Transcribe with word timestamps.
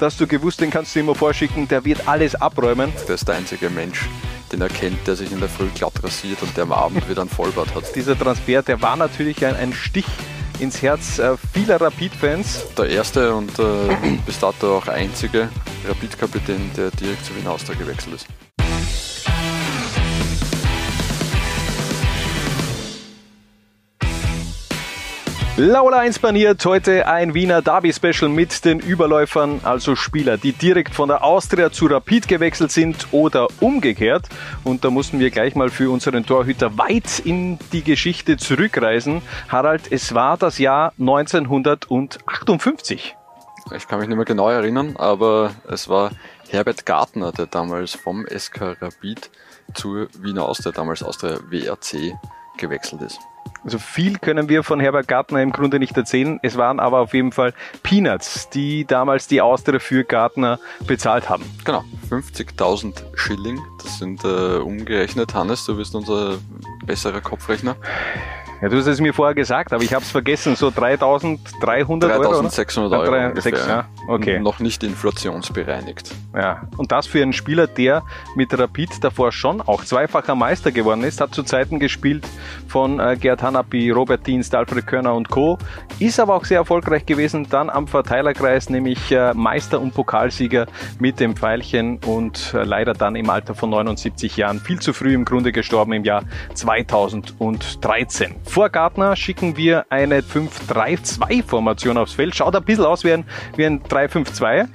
dass 0.00 0.16
du 0.16 0.26
gewusst, 0.26 0.60
den 0.60 0.70
kannst 0.70 0.94
du 0.94 1.00
immer 1.00 1.14
vorschicken, 1.14 1.68
der 1.68 1.84
wird 1.84 2.08
alles 2.08 2.34
abräumen. 2.34 2.92
Der 3.06 3.14
ist 3.16 3.28
der 3.28 3.36
einzige 3.36 3.68
Mensch, 3.68 4.08
den 4.50 4.60
er 4.62 4.68
kennt, 4.68 5.06
der 5.06 5.14
sich 5.14 5.30
in 5.30 5.40
der 5.40 5.48
Früh 5.48 5.68
glatt 5.74 6.02
rasiert 6.02 6.42
und 6.42 6.56
der 6.56 6.64
am 6.64 6.72
Abend 6.72 7.08
wieder 7.08 7.22
ein 7.22 7.28
Vollbart 7.28 7.74
hat. 7.74 7.94
Dieser 7.94 8.18
Transfer, 8.18 8.62
der 8.62 8.80
war 8.80 8.96
natürlich 8.96 9.44
ein, 9.44 9.54
ein 9.56 9.72
Stich 9.72 10.06
ins 10.58 10.80
Herz 10.82 11.18
äh, 11.18 11.36
vieler 11.52 11.80
Rapid-Fans. 11.80 12.74
Der 12.76 12.88
erste 12.88 13.34
und 13.34 13.58
äh, 13.58 14.18
bis 14.26 14.38
dato 14.38 14.78
auch 14.78 14.88
einzige 14.88 15.48
Rapid-Kapitän, 15.86 16.70
der 16.76 16.90
direkt 16.90 17.24
zu 17.24 17.36
Wiener 17.36 17.52
Austria 17.52 17.78
gewechselt 17.78 18.16
ist. 18.16 18.26
Laula 25.62 25.98
1 25.98 26.20
baniert 26.20 26.64
heute 26.64 27.06
ein 27.06 27.34
Wiener 27.34 27.60
Derby-Special 27.60 28.30
mit 28.30 28.64
den 28.64 28.80
Überläufern, 28.80 29.60
also 29.62 29.94
Spieler, 29.94 30.38
die 30.38 30.54
direkt 30.54 30.94
von 30.94 31.10
der 31.10 31.22
Austria 31.22 31.70
zu 31.70 31.84
Rapid 31.84 32.28
gewechselt 32.28 32.72
sind 32.72 33.08
oder 33.10 33.46
umgekehrt. 33.60 34.26
Und 34.64 34.86
da 34.86 34.90
mussten 34.90 35.20
wir 35.20 35.30
gleich 35.30 35.56
mal 35.56 35.68
für 35.68 35.90
unseren 35.90 36.24
Torhüter 36.24 36.78
weit 36.78 37.18
in 37.18 37.58
die 37.74 37.84
Geschichte 37.84 38.38
zurückreisen. 38.38 39.20
Harald, 39.50 39.92
es 39.92 40.14
war 40.14 40.38
das 40.38 40.56
Jahr 40.56 40.94
1958. 40.98 43.16
Ich 43.76 43.86
kann 43.86 43.98
mich 43.98 44.08
nicht 44.08 44.16
mehr 44.16 44.24
genau 44.24 44.48
erinnern, 44.48 44.96
aber 44.96 45.50
es 45.68 45.90
war 45.90 46.12
Herbert 46.48 46.86
Gartner, 46.86 47.32
der 47.32 47.44
damals 47.44 47.92
vom 47.92 48.24
SK 48.26 48.78
Rapid 48.80 49.30
zur 49.74 50.08
Wiener 50.18 50.46
Austria, 50.46 50.72
damals 50.72 51.02
Austria 51.02 51.38
WRC, 51.50 52.14
gewechselt 52.56 53.02
ist. 53.02 53.20
Also 53.64 53.78
viel 53.78 54.18
können 54.18 54.48
wir 54.48 54.62
von 54.62 54.80
Herbert 54.80 55.08
Gartner 55.08 55.42
im 55.42 55.52
Grunde 55.52 55.78
nicht 55.78 55.96
erzählen. 55.96 56.38
Es 56.42 56.56
waren 56.56 56.80
aber 56.80 57.00
auf 57.00 57.14
jeden 57.14 57.32
Fall 57.32 57.52
Peanuts, 57.82 58.48
die 58.50 58.84
damals 58.86 59.26
die 59.26 59.40
Austria 59.40 59.78
für 59.78 60.04
Gartner 60.04 60.58
bezahlt 60.86 61.28
haben. 61.28 61.44
Genau, 61.64 61.84
50.000 62.10 63.02
Schilling. 63.14 63.60
Das 63.82 63.98
sind 63.98 64.24
äh, 64.24 64.56
umgerechnet, 64.58 65.34
Hannes, 65.34 65.64
du 65.66 65.76
bist 65.76 65.94
unser 65.94 66.38
besserer 66.86 67.20
Kopfrechner. 67.20 67.76
Ja, 68.62 68.68
du 68.68 68.76
hast 68.76 68.86
es 68.86 69.00
mir 69.00 69.14
vorher 69.14 69.34
gesagt, 69.34 69.72
aber 69.72 69.82
ich 69.82 69.94
habe 69.94 70.04
es 70.04 70.10
vergessen. 70.10 70.54
So 70.54 70.70
3300 70.70 72.10
Euro? 72.10 72.22
3600 72.22 72.92
Euro. 72.92 73.10
3, 73.10 73.28
ungefähr, 73.28 73.56
6, 73.56 73.66
ja. 73.66 73.88
Okay. 74.08 74.40
Noch 74.40 74.58
nicht 74.58 74.82
inflationsbereinigt. 74.82 76.14
Ja, 76.34 76.68
und 76.76 76.92
das 76.92 77.06
für 77.06 77.22
einen 77.22 77.32
Spieler, 77.32 77.66
der 77.66 78.02
mit 78.34 78.56
Rapid 78.56 79.02
davor 79.02 79.32
schon 79.32 79.60
auch 79.60 79.84
zweifacher 79.84 80.34
Meister 80.34 80.72
geworden 80.72 81.02
ist, 81.04 81.20
hat 81.20 81.34
zu 81.34 81.42
Zeiten 81.42 81.78
gespielt 81.78 82.26
von 82.68 83.00
äh, 83.00 83.16
Gerd 83.16 83.42
Hanapi, 83.42 83.90
Robert 83.90 84.26
Dienst, 84.26 84.54
Alfred 84.54 84.86
Körner 84.86 85.14
und 85.14 85.28
Co. 85.28 85.58
Ist 85.98 86.20
aber 86.20 86.34
auch 86.34 86.44
sehr 86.44 86.58
erfolgreich 86.58 87.04
gewesen, 87.04 87.46
dann 87.50 87.68
am 87.68 87.86
Verteilerkreis, 87.86 88.70
nämlich 88.70 89.10
äh, 89.12 89.34
Meister 89.34 89.80
und 89.80 89.92
Pokalsieger 89.92 90.66
mit 90.98 91.20
dem 91.20 91.36
Pfeilchen 91.36 91.98
und 92.06 92.54
äh, 92.54 92.62
leider 92.62 92.94
dann 92.94 93.16
im 93.16 93.28
Alter 93.28 93.54
von 93.54 93.70
79 93.70 94.36
Jahren 94.36 94.60
viel 94.60 94.78
zu 94.80 94.92
früh 94.92 95.14
im 95.14 95.24
Grunde 95.24 95.52
gestorben 95.52 95.92
im 95.92 96.04
Jahr 96.04 96.22
2013. 96.54 98.36
Vor 98.44 98.70
Gartner 98.70 99.16
schicken 99.16 99.56
wir 99.56 99.86
eine 99.90 100.20
5-3-2-Formation 100.20 101.98
aufs 101.98 102.14
Feld. 102.14 102.34
Schaut 102.34 102.54
ein 102.54 102.64
bisschen 102.64 102.84
aus 102.84 103.04
wie 103.04 103.12
ein, 103.12 103.24
wie 103.56 103.66
ein 103.66 103.82
3-5-2 103.90 104.68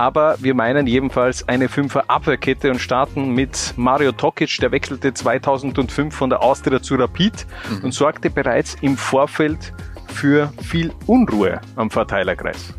aber 0.00 0.36
wir 0.40 0.54
meinen 0.54 0.86
jedenfalls 0.86 1.46
eine 1.46 1.68
Fünfer 1.68 2.04
Abwehrkette 2.08 2.70
und 2.70 2.78
starten 2.78 3.34
mit 3.34 3.74
Mario 3.76 4.12
Tokic, 4.12 4.56
der 4.58 4.72
wechselte 4.72 5.12
2005 5.12 6.14
von 6.14 6.30
der 6.30 6.42
Austria 6.42 6.80
zu 6.80 6.94
Rapid 6.94 7.46
mhm. 7.68 7.84
und 7.84 7.92
sorgte 7.92 8.30
bereits 8.30 8.78
im 8.80 8.96
Vorfeld 8.96 9.74
für 10.08 10.54
viel 10.62 10.90
Unruhe 11.06 11.60
am 11.76 11.90
Verteilerkreis. 11.90 12.72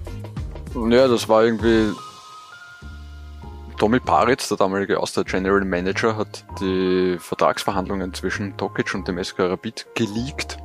Ja, 0.90 1.08
das 1.08 1.30
war 1.30 1.44
irgendwie 1.44 1.92
Tommy 3.78 4.00
Paritz, 4.00 4.48
der 4.48 4.58
damalige 4.58 5.00
Austria 5.00 5.24
General 5.24 5.64
Manager, 5.64 6.18
hat 6.18 6.44
die 6.60 7.18
Vertragsverhandlungen 7.20 8.16
zwischen 8.16 8.58
Tokic 8.58 8.96
und 8.96 9.08
dem 9.08 9.24
SK 9.24 9.42
Rapid 9.42 9.86
geleakt 9.94 10.58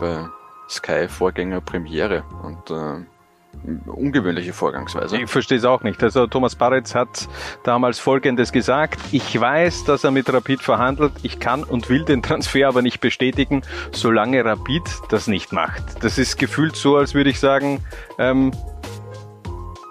bei 0.00 0.26
Sky 0.70 1.08
Vorgänger 1.08 1.60
Premiere 1.60 2.24
und 2.42 2.70
äh, 2.70 3.04
ungewöhnliche 3.86 4.52
Vorgangsweise. 4.52 5.18
Ich 5.18 5.30
verstehe 5.30 5.58
es 5.58 5.64
auch 5.64 5.82
nicht. 5.82 6.02
Also 6.02 6.26
Thomas 6.26 6.54
Paritz 6.54 6.94
hat 6.94 7.28
damals 7.64 7.98
Folgendes 7.98 8.52
gesagt. 8.52 9.00
Ich 9.12 9.38
weiß, 9.38 9.84
dass 9.84 10.04
er 10.04 10.10
mit 10.10 10.32
Rapid 10.32 10.62
verhandelt. 10.62 11.12
Ich 11.22 11.40
kann 11.40 11.64
und 11.64 11.88
will 11.88 12.04
den 12.04 12.22
Transfer 12.22 12.68
aber 12.68 12.82
nicht 12.82 13.00
bestätigen, 13.00 13.62
solange 13.92 14.44
Rapid 14.44 14.82
das 15.10 15.26
nicht 15.26 15.52
macht. 15.52 15.82
Das 16.02 16.18
ist 16.18 16.38
gefühlt 16.38 16.76
so, 16.76 16.96
als 16.96 17.14
würde 17.14 17.30
ich 17.30 17.40
sagen, 17.40 17.80
ähm, 18.18 18.52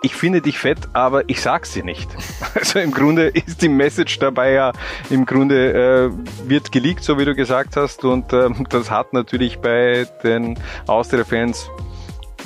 ich 0.03 0.15
finde 0.15 0.41
dich 0.41 0.59
fett, 0.59 0.77
aber 0.93 1.27
ich 1.27 1.41
sag's 1.41 1.73
dir 1.73 1.83
nicht. 1.83 2.09
Also 2.55 2.79
im 2.79 2.91
Grunde 2.91 3.27
ist 3.27 3.61
die 3.61 3.69
Message 3.69 4.17
dabei 4.17 4.53
ja, 4.53 4.71
im 5.11 5.25
Grunde 5.25 5.73
äh, 5.73 6.49
wird 6.49 6.71
geleakt, 6.71 7.03
so 7.03 7.19
wie 7.19 7.25
du 7.25 7.35
gesagt 7.35 7.75
hast, 7.75 8.03
und 8.03 8.33
äh, 8.33 8.49
das 8.69 8.89
hat 8.89 9.13
natürlich 9.13 9.59
bei 9.59 10.07
den 10.23 10.57
Austria-Fans 10.87 11.69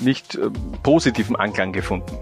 nicht 0.01 0.35
äh, 0.35 0.49
positiven 0.83 1.35
Anklang 1.35 1.71
gefunden. 1.71 2.17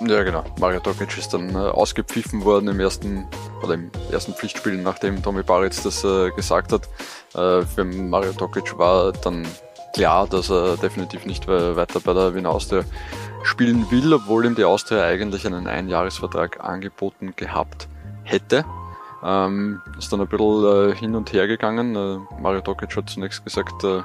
Ja, 0.00 0.22
genau. 0.22 0.44
Mario 0.60 0.80
Tokic 0.80 1.18
ist 1.18 1.34
dann 1.34 1.54
äh, 1.54 1.58
ausgepfiffen 1.58 2.44
worden 2.44 2.68
im 2.68 2.78
ersten 2.78 3.26
oder 3.62 3.74
im 3.74 3.90
ersten 4.12 4.32
Pflichtspiel, 4.32 4.76
nachdem 4.76 5.22
Tommy 5.22 5.42
Baritz 5.42 5.82
das 5.82 6.04
äh, 6.04 6.30
gesagt 6.30 6.72
hat. 6.72 6.88
Äh, 7.34 7.66
für 7.66 7.84
Mario 7.84 8.32
Tokic 8.32 8.78
war 8.78 9.12
dann 9.12 9.46
klar, 9.94 10.28
dass 10.28 10.50
er 10.50 10.76
definitiv 10.76 11.26
nicht 11.26 11.48
weiter 11.48 11.98
bei 11.98 12.12
der 12.12 12.34
Wiener 12.34 12.50
Austria 12.50 12.84
spielen 13.42 13.90
will, 13.90 14.12
obwohl 14.12 14.46
ihm 14.46 14.54
die 14.54 14.64
Austria 14.64 15.02
eigentlich 15.02 15.46
einen 15.46 15.66
Einjahresvertrag 15.66 16.62
angeboten 16.62 17.32
gehabt 17.34 17.88
hätte. 18.22 18.64
Ähm, 19.24 19.80
ist 19.98 20.12
dann 20.12 20.20
ein 20.20 20.28
bisschen 20.28 20.90
äh, 20.90 20.94
hin 20.94 21.16
und 21.16 21.32
her 21.32 21.48
gegangen. 21.48 21.96
Äh, 21.96 22.40
Mario 22.40 22.60
Tokic 22.60 22.94
hat 22.96 23.10
zunächst 23.10 23.44
gesagt, 23.44 23.82
äh, 23.82 24.02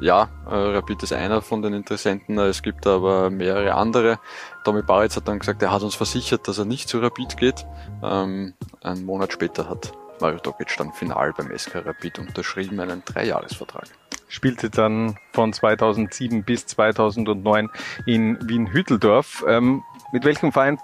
ja, 0.00 0.28
äh, 0.50 0.54
Rapid 0.54 1.02
ist 1.02 1.12
einer 1.12 1.42
von 1.42 1.62
den 1.62 1.74
Interessenten, 1.74 2.38
äh, 2.38 2.46
es 2.46 2.62
gibt 2.62 2.86
aber 2.86 3.30
mehrere 3.30 3.74
andere. 3.74 4.18
Tommy 4.64 4.82
Baritz 4.82 5.16
hat 5.16 5.28
dann 5.28 5.38
gesagt, 5.38 5.62
er 5.62 5.72
hat 5.72 5.82
uns 5.82 5.94
versichert, 5.94 6.48
dass 6.48 6.58
er 6.58 6.64
nicht 6.64 6.88
zu 6.88 6.98
Rapid 6.98 7.36
geht. 7.36 7.66
Ähm, 8.02 8.54
einen 8.82 9.04
Monat 9.04 9.32
später 9.32 9.68
hat 9.68 9.92
Mario 10.20 10.38
Tokic 10.38 10.74
dann 10.78 10.92
final 10.92 11.32
beim 11.36 11.56
SK 11.56 11.86
Rapid 11.86 12.18
unterschrieben, 12.20 12.80
einen 12.80 13.04
Dreijahresvertrag 13.04 13.88
spielte 14.32 14.70
dann 14.70 15.16
von 15.32 15.52
2007 15.52 16.42
bis 16.42 16.66
2009 16.66 17.68
in 18.06 18.38
Wien-Hütteldorf. 18.48 19.44
Ähm, 19.46 19.82
mit 20.10 20.24
welchem 20.24 20.52
Verein 20.52 20.78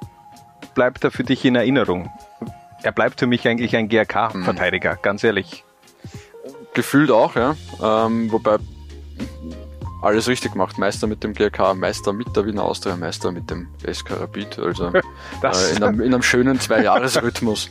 bleibt 0.74 1.02
er 1.02 1.10
für 1.10 1.24
dich 1.24 1.46
in 1.46 1.56
Erinnerung? 1.56 2.12
Er 2.82 2.92
bleibt 2.92 3.20
für 3.20 3.26
mich 3.26 3.48
eigentlich 3.48 3.74
ein 3.74 3.88
GRK-Verteidiger, 3.88 4.94
mhm. 4.94 5.02
ganz 5.02 5.24
ehrlich. 5.24 5.64
Gefühlt 6.74 7.10
auch, 7.10 7.36
ja. 7.36 7.56
Ähm, 7.82 8.30
wobei 8.30 8.58
alles 10.00 10.28
richtig 10.28 10.52
gemacht. 10.52 10.78
Meister 10.78 11.06
mit 11.06 11.24
dem 11.24 11.34
GRK, 11.34 11.74
Meister 11.74 12.12
mit 12.12 12.34
der 12.36 12.46
Wiener 12.46 12.64
Austria, 12.64 12.96
Meister 12.96 13.32
mit 13.32 13.50
dem 13.50 13.68
SK 13.90 14.20
Rapid. 14.20 14.58
Also 14.58 14.86
äh, 14.94 15.00
in, 15.76 15.82
einem, 15.82 16.00
in, 16.00 16.14
einem, 16.14 16.22
schönen 16.22 16.60
Zwei-Jahres-Rhythmus. 16.60 17.70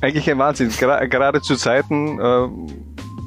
Eigentlich 0.00 0.30
ein 0.30 0.38
Wahnsinn. 0.38 0.70
Gra 0.70 1.04
gerade 1.06 1.42
zu 1.42 1.56
Zeiten, 1.56 2.18
äh, 2.18 2.48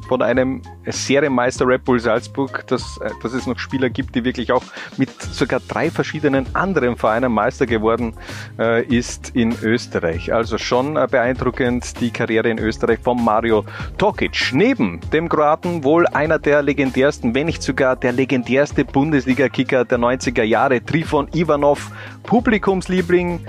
von 0.07 0.21
einem 0.21 0.61
Serienmeister 0.85 1.67
Red 1.67 1.83
Bull 1.85 1.99
Salzburg, 1.99 2.65
dass, 2.67 2.97
äh, 2.97 3.09
dass 3.21 3.33
es 3.33 3.47
noch 3.47 3.59
Spieler 3.59 3.89
gibt, 3.89 4.15
die 4.15 4.23
wirklich 4.23 4.51
auch 4.51 4.63
mit 4.97 5.09
sogar 5.21 5.59
drei 5.67 5.89
verschiedenen 5.89 6.45
anderen 6.55 6.95
Vereinen 6.95 7.31
Meister 7.31 7.65
geworden 7.65 8.13
äh, 8.59 8.83
ist 8.83 9.35
in 9.35 9.55
Österreich. 9.61 10.33
Also 10.33 10.57
schon 10.57 10.97
äh, 10.97 11.07
beeindruckend 11.09 11.99
die 11.99 12.11
Karriere 12.11 12.49
in 12.49 12.59
Österreich 12.59 12.99
von 12.99 13.23
Mario 13.23 13.65
Tokic. 13.97 14.51
Neben 14.53 14.99
dem 15.11 15.29
Kroaten 15.29 15.83
wohl 15.83 16.07
einer 16.07 16.39
der 16.39 16.61
legendärsten, 16.61 17.33
wenn 17.35 17.47
nicht 17.47 17.63
sogar 17.63 17.95
der 17.95 18.11
legendärste 18.11 18.85
Bundesliga-Kicker 18.85 19.85
der 19.85 19.99
90er 19.99 20.43
Jahre, 20.43 20.83
Trifon 20.83 21.27
Ivanov, 21.33 21.91
Publikumsliebling, 22.23 23.39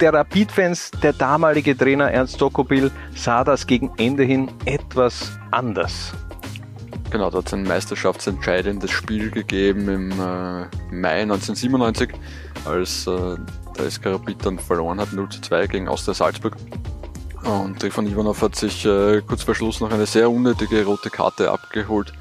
der 0.00 0.12
Rapid-Fans, 0.12 0.90
der 1.02 1.12
damalige 1.12 1.76
Trainer 1.76 2.10
Ernst 2.10 2.40
Dokopil, 2.40 2.90
sah 3.14 3.44
das 3.44 3.66
gegen 3.66 3.92
Ende 3.96 4.24
hin 4.24 4.50
etwas 4.64 5.32
anders. 5.50 6.12
Genau, 7.10 7.30
da 7.30 7.38
hat 7.38 7.46
es 7.46 7.54
ein 7.54 7.62
meisterschaftsentscheidendes 7.62 8.90
Spiel 8.90 9.30
gegeben 9.30 9.88
im 9.88 10.10
äh, 10.12 10.66
Mai 10.90 11.22
1997, 11.22 12.10
als 12.64 13.06
äh, 13.06 13.36
der 13.78 13.90
SK 13.90 14.06
Rapid 14.06 14.44
dann 14.44 14.58
verloren 14.58 15.00
hat 15.00 15.12
0 15.12 15.28
zu 15.28 15.40
2 15.40 15.66
gegen 15.68 15.88
Austria 15.88 16.14
Salzburg. 16.14 16.56
Und 17.44 17.78
Trifon 17.78 18.08
Ivanov 18.08 18.42
hat 18.42 18.56
sich 18.56 18.84
äh, 18.84 19.22
kurz 19.22 19.44
vor 19.44 19.54
Schluss 19.54 19.80
noch 19.80 19.92
eine 19.92 20.06
sehr 20.06 20.30
unnötige 20.30 20.84
rote 20.84 21.10
Karte 21.10 21.50
abgeholt. 21.52 22.12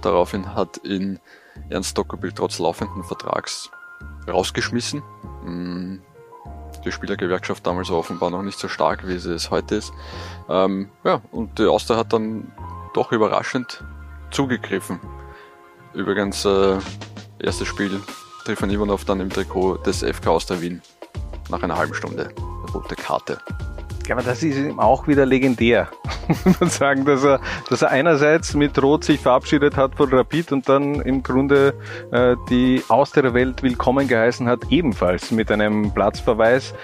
Daraufhin 0.00 0.54
hat 0.54 0.80
ihn 0.84 1.20
Ernst 1.68 1.96
Dokopil 1.96 2.32
trotz 2.32 2.58
laufenden 2.58 3.04
Vertrags 3.04 3.70
rausgeschmissen. 4.28 5.02
Die 6.84 6.92
Spielergewerkschaft 6.92 7.66
damals 7.66 7.90
offenbar 7.90 8.30
noch 8.30 8.42
nicht 8.42 8.58
so 8.58 8.68
stark, 8.68 9.06
wie 9.06 9.18
sie 9.18 9.34
es 9.34 9.50
heute 9.50 9.76
ist. 9.76 9.92
Ähm, 10.48 10.88
ja, 11.04 11.20
und 11.30 11.58
die 11.58 11.66
Austria 11.66 11.96
hat 11.96 12.12
dann 12.12 12.50
doch 12.94 13.12
überraschend 13.12 13.84
zugegriffen. 14.30 15.00
Übrigens, 15.94 16.44
äh, 16.44 16.78
erstes 17.38 17.68
Spiel 17.68 18.00
Trifon 18.44 18.70
Ivanov 18.70 19.04
dann 19.04 19.20
im 19.20 19.30
Trikot 19.30 19.78
des 19.78 20.02
FK 20.02 20.30
Austria 20.30 20.60
Wien. 20.60 20.82
nach 21.50 21.62
einer 21.62 21.76
halben 21.76 21.94
Stunde 21.94 22.30
rote 22.74 22.96
Karte. 22.96 23.38
Ja, 24.12 24.18
aber 24.18 24.26
das 24.26 24.42
ist 24.42 24.58
ihm 24.58 24.78
auch 24.78 25.08
wieder 25.08 25.24
legendär, 25.24 25.88
muss 26.28 26.60
man 26.60 26.68
sagen, 26.68 27.06
dass 27.06 27.24
er, 27.24 27.40
dass 27.70 27.80
er 27.80 27.88
einerseits 27.88 28.52
mit 28.52 28.82
Rot 28.82 29.04
sich 29.04 29.18
verabschiedet 29.18 29.78
hat 29.78 29.94
von 29.94 30.12
Rapid 30.12 30.52
und 30.52 30.68
dann 30.68 30.96
im 30.96 31.22
Grunde 31.22 31.72
äh, 32.10 32.36
die 32.50 32.82
Aus 32.88 33.12
der 33.12 33.32
Welt 33.32 33.62
willkommen 33.62 34.08
geheißen 34.08 34.46
hat, 34.46 34.64
ebenfalls 34.68 35.30
mit 35.30 35.50
einem 35.50 35.94
Platzverweis. 35.94 36.74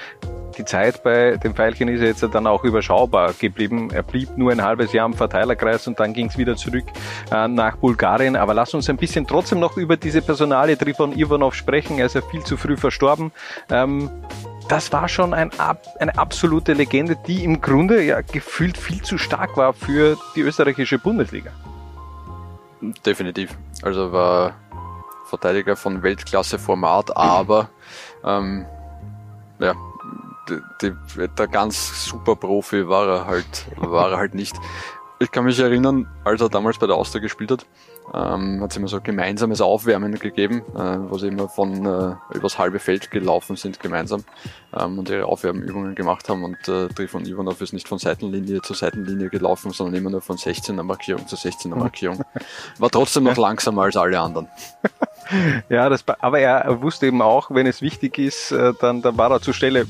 Die 0.57 0.65
Zeit 0.65 1.03
bei 1.03 1.37
dem 1.37 1.55
Pfeilchen 1.55 1.89
ist 1.89 2.01
jetzt 2.01 2.23
dann 2.23 2.47
auch 2.47 2.65
überschaubar 2.65 3.35
geblieben. 3.39 3.91
Er 3.93 4.05
blieb 4.05 4.39
nur 4.39 4.51
ein 4.51 4.65
halbes 4.65 4.95
Jahr 4.95 5.05
im 5.05 5.13
Verteilerkreis 5.13 5.87
und 5.87 6.01
dann 6.01 6.15
ging 6.15 6.29
es 6.29 6.39
wieder 6.39 6.57
zurück 6.57 6.87
äh, 7.31 7.47
nach 7.47 7.77
Bulgarien. 7.77 8.37
Aber 8.37 8.55
lass 8.55 8.73
uns 8.73 8.89
ein 8.89 8.97
bisschen 8.97 9.27
trotzdem 9.27 9.61
noch 9.61 9.77
über 9.77 9.99
diese 9.99 10.23
Personale 10.23 10.79
Trifon 10.79 11.13
Ivanov 11.13 11.55
sprechen. 11.55 11.99
Er 11.99 12.07
ist 12.07 12.15
ja 12.15 12.23
viel 12.23 12.43
zu 12.43 12.57
früh 12.57 12.79
verstorben. 12.79 13.33
Ähm, 13.71 14.11
das 14.69 14.93
war 14.93 15.09
schon 15.09 15.35
ein, 15.35 15.50
eine 15.99 16.19
absolute 16.19 16.75
Legende, 16.75 17.17
die 17.26 17.44
im 17.44 17.61
Grunde 17.61 18.03
ja 18.03 18.20
gefühlt 18.20 18.76
viel 18.76 19.03
zu 19.03 19.19
stark 19.19 19.56
war 19.56 19.73
für 19.73 20.17
die 20.37 20.43
österreichische 20.43 20.99
Bundesliga. 20.99 21.50
Definitiv. 23.05 23.56
Also 23.82 24.12
war 24.12 24.55
Verteidiger 25.26 25.76
von 25.76 26.03
Weltklasse-Format, 26.03 27.17
aber 27.17 27.70
ähm, 28.25 28.67
ja, 29.59 29.75
die, 30.49 30.61
die, 30.82 31.29
der 31.37 31.49
ganz 31.49 32.06
super 32.06 32.37
Profi 32.37 32.88
war 32.88 33.09
er 33.09 33.26
halt, 33.26 33.67
war 33.76 34.12
er 34.12 34.19
halt 34.19 34.35
nicht. 34.35 34.56
Ich 35.19 35.31
kann 35.31 35.44
mich 35.44 35.59
erinnern, 35.59 36.06
als 36.25 36.41
er 36.41 36.49
damals 36.49 36.79
bei 36.79 36.87
der 36.87 36.97
Austria 36.97 37.21
gespielt 37.21 37.50
hat, 37.50 37.67
ähm, 38.15 38.61
hat 38.63 38.71
es 38.71 38.77
immer 38.77 38.89
so 38.89 39.01
gemeinsames 39.01 39.61
Aufwärmen 39.61 40.19
gegeben, 40.19 40.63
äh, 40.75 40.99
wo 41.11 41.19
sie 41.19 41.29
immer 41.29 41.49
von 41.49 41.85
äh, 41.85 42.15
übers 42.35 42.59
halbe 42.59 42.79
Feld 42.79 43.11
gelaufen 43.11 43.57
sind 43.57 43.81
gemeinsam 43.81 44.25
ähm, 44.77 44.99
und 44.99 45.09
ihre 45.09 45.27
Aufwärmübungen 45.27 45.95
gemacht 45.95 46.29
haben 46.29 46.45
und 46.45 46.69
äh, 46.69 46.89
Trifon 46.89 47.27
Ivanov 47.27 47.61
ist 47.61 47.73
nicht 47.73 47.89
von 47.89 47.99
Seitenlinie 47.99 48.63
zu 48.63 48.75
Seitenlinie 48.75 49.29
gelaufen, 49.29 49.73
sondern 49.73 49.97
immer 49.97 50.11
nur 50.11 50.21
von 50.21 50.37
16er 50.37 50.83
Markierung 50.83 51.27
zu 51.27 51.37
16er 51.37 51.77
Markierung. 51.77 52.25
War 52.79 52.91
trotzdem 52.91 53.25
noch 53.25 53.37
langsamer 53.37 53.83
als 53.83 53.97
alle 53.97 54.21
anderen. 54.21 54.49
Ja, 55.69 55.89
das, 55.89 56.05
aber 56.21 56.39
er 56.41 56.81
wusste 56.81 57.07
eben 57.07 57.21
auch, 57.21 57.51
wenn 57.51 57.67
es 57.67 57.83
wichtig 57.83 58.19
ist, 58.19 58.53
äh, 58.53 58.73
dann, 58.81 59.03
dann 59.03 59.19
war 59.19 59.31
er 59.31 59.41
zur 59.41 59.55
Stelle. 59.55 59.87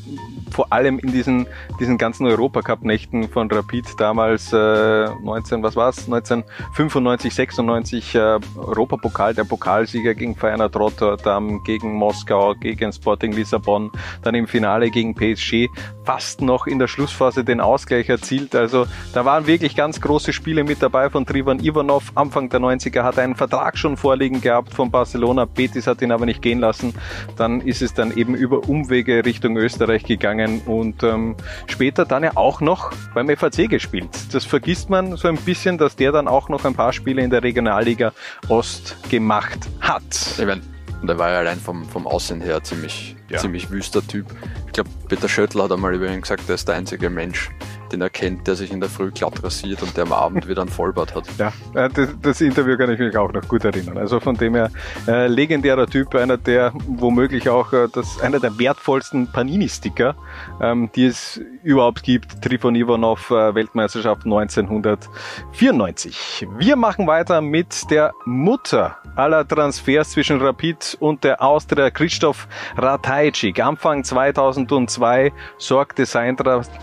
Vor 0.50 0.72
allem 0.72 0.98
in 0.98 1.12
diesen, 1.12 1.46
diesen 1.78 1.98
ganzen 1.98 2.26
Europacup-Nächten 2.26 3.28
von 3.28 3.50
Rapid 3.50 3.86
damals 3.98 4.52
äh, 4.52 4.56
19, 4.56 5.62
was 5.62 5.76
war's? 5.76 5.98
1995, 6.06 7.34
96 7.34 8.14
äh, 8.14 8.18
Europapokal, 8.56 9.34
der 9.34 9.44
Pokalsieger 9.44 10.14
gegen 10.14 10.34
Feyenoord 10.34 10.74
Rotterdam, 10.76 11.62
gegen 11.64 11.92
Moskau, 11.94 12.54
gegen 12.54 12.92
Sporting 12.92 13.32
Lissabon, 13.32 13.92
dann 14.22 14.34
im 14.34 14.48
Finale 14.48 14.90
gegen 14.90 15.14
PSG, 15.14 15.68
fast 16.04 16.40
noch 16.40 16.66
in 16.66 16.78
der 16.78 16.88
Schlussphase 16.88 17.44
den 17.44 17.60
Ausgleich 17.60 18.08
erzielt. 18.08 18.54
Also 18.54 18.86
da 19.12 19.24
waren 19.24 19.46
wirklich 19.46 19.76
ganz 19.76 20.00
große 20.00 20.32
Spiele 20.32 20.64
mit 20.64 20.82
dabei 20.82 21.10
von 21.10 21.26
Trivan 21.26 21.60
Ivanov. 21.60 22.12
Anfang 22.14 22.48
der 22.48 22.60
90er 22.60 23.02
hat 23.02 23.18
er 23.18 23.24
einen 23.24 23.36
Vertrag 23.36 23.76
schon 23.76 23.96
vorliegen 23.96 24.40
gehabt 24.40 24.74
von 24.74 24.90
Barcelona 24.90 25.27
Barcelona. 25.28 25.44
Betis 25.44 25.86
hat 25.86 26.02
ihn 26.02 26.12
aber 26.12 26.26
nicht 26.26 26.42
gehen 26.42 26.58
lassen. 26.58 26.94
Dann 27.36 27.60
ist 27.60 27.82
es 27.82 27.94
dann 27.94 28.16
eben 28.16 28.34
über 28.34 28.68
Umwege 28.68 29.24
Richtung 29.24 29.56
Österreich 29.56 30.04
gegangen 30.04 30.62
und 30.66 31.02
ähm, 31.02 31.36
später 31.66 32.04
dann 32.04 32.24
ja 32.24 32.32
auch 32.34 32.60
noch 32.60 32.92
beim 33.14 33.28
FAC 33.36 33.68
gespielt. 33.68 34.08
Das 34.32 34.44
vergisst 34.44 34.90
man 34.90 35.16
so 35.16 35.28
ein 35.28 35.36
bisschen, 35.36 35.78
dass 35.78 35.96
der 35.96 36.12
dann 36.12 36.28
auch 36.28 36.48
noch 36.48 36.64
ein 36.64 36.74
paar 36.74 36.92
Spiele 36.92 37.22
in 37.22 37.30
der 37.30 37.42
Regionalliga 37.42 38.12
Ost 38.48 38.96
gemacht 39.10 39.58
hat. 39.80 40.02
Ich 40.38 40.46
mein, 40.46 40.62
der 41.02 41.18
war 41.18 41.30
ja 41.30 41.38
allein 41.38 41.58
vom, 41.58 41.84
vom 41.84 42.06
Aussehen 42.06 42.40
her 42.40 42.62
ziemlich, 42.62 43.16
ja. 43.28 43.38
ziemlich 43.38 43.70
wüster 43.70 44.06
Typ. 44.06 44.26
Ich 44.66 44.72
glaube, 44.72 44.90
Peter 45.08 45.28
Schöttl 45.28 45.62
hat 45.62 45.72
einmal 45.72 45.94
über 45.94 46.08
ihn 46.08 46.20
gesagt, 46.20 46.48
er 46.48 46.54
ist 46.54 46.68
der 46.68 46.76
einzige 46.76 47.10
Mensch, 47.10 47.50
den 47.92 48.00
er 48.00 48.10
kennt, 48.10 48.46
der 48.46 48.54
sich 48.54 48.72
in 48.72 48.80
der 48.80 48.88
Früh 48.88 49.10
glatt 49.10 49.42
rasiert 49.42 49.82
und 49.82 49.96
der 49.96 50.04
am 50.04 50.12
Abend 50.12 50.48
wieder 50.48 50.62
ein 50.62 50.68
Vollbart 50.68 51.14
hat. 51.14 51.24
Ja, 51.38 51.52
äh, 51.74 51.88
das, 51.88 52.08
das, 52.22 52.40
Interview 52.40 52.76
kann 52.76 52.90
ich 52.90 52.98
mich 52.98 53.16
auch 53.16 53.32
noch 53.32 53.46
gut 53.48 53.64
erinnern. 53.64 53.98
Also 53.98 54.20
von 54.20 54.36
dem 54.36 54.54
her 54.54 54.70
äh, 55.06 55.26
legendärer 55.26 55.86
Typ, 55.86 56.14
einer 56.14 56.36
der 56.36 56.72
womöglich 56.86 57.48
auch 57.48 57.72
äh, 57.72 57.88
das, 57.92 58.20
einer 58.20 58.40
der 58.40 58.58
wertvollsten 58.58 59.30
Panini-Sticker, 59.32 60.14
ähm, 60.60 60.90
die 60.94 61.06
es 61.06 61.40
überhaupt 61.68 62.02
gibt. 62.02 62.42
Trifon 62.42 62.74
Ivanov, 62.74 63.30
äh, 63.30 63.54
Weltmeisterschaft 63.54 64.24
1994. 64.24 66.48
Wir 66.56 66.76
machen 66.76 67.06
weiter 67.06 67.42
mit 67.42 67.90
der 67.90 68.14
Mutter 68.24 68.96
aller 69.16 69.46
Transfers 69.46 70.12
zwischen 70.12 70.40
Rapid 70.40 70.96
und 70.98 71.24
der 71.24 71.42
Austria 71.42 71.90
Christoph 71.90 72.48
Ratajczyk. 72.76 73.60
Anfang 73.60 74.02
2002 74.02 75.30
sorgte 75.58 76.06
sein 76.06 76.38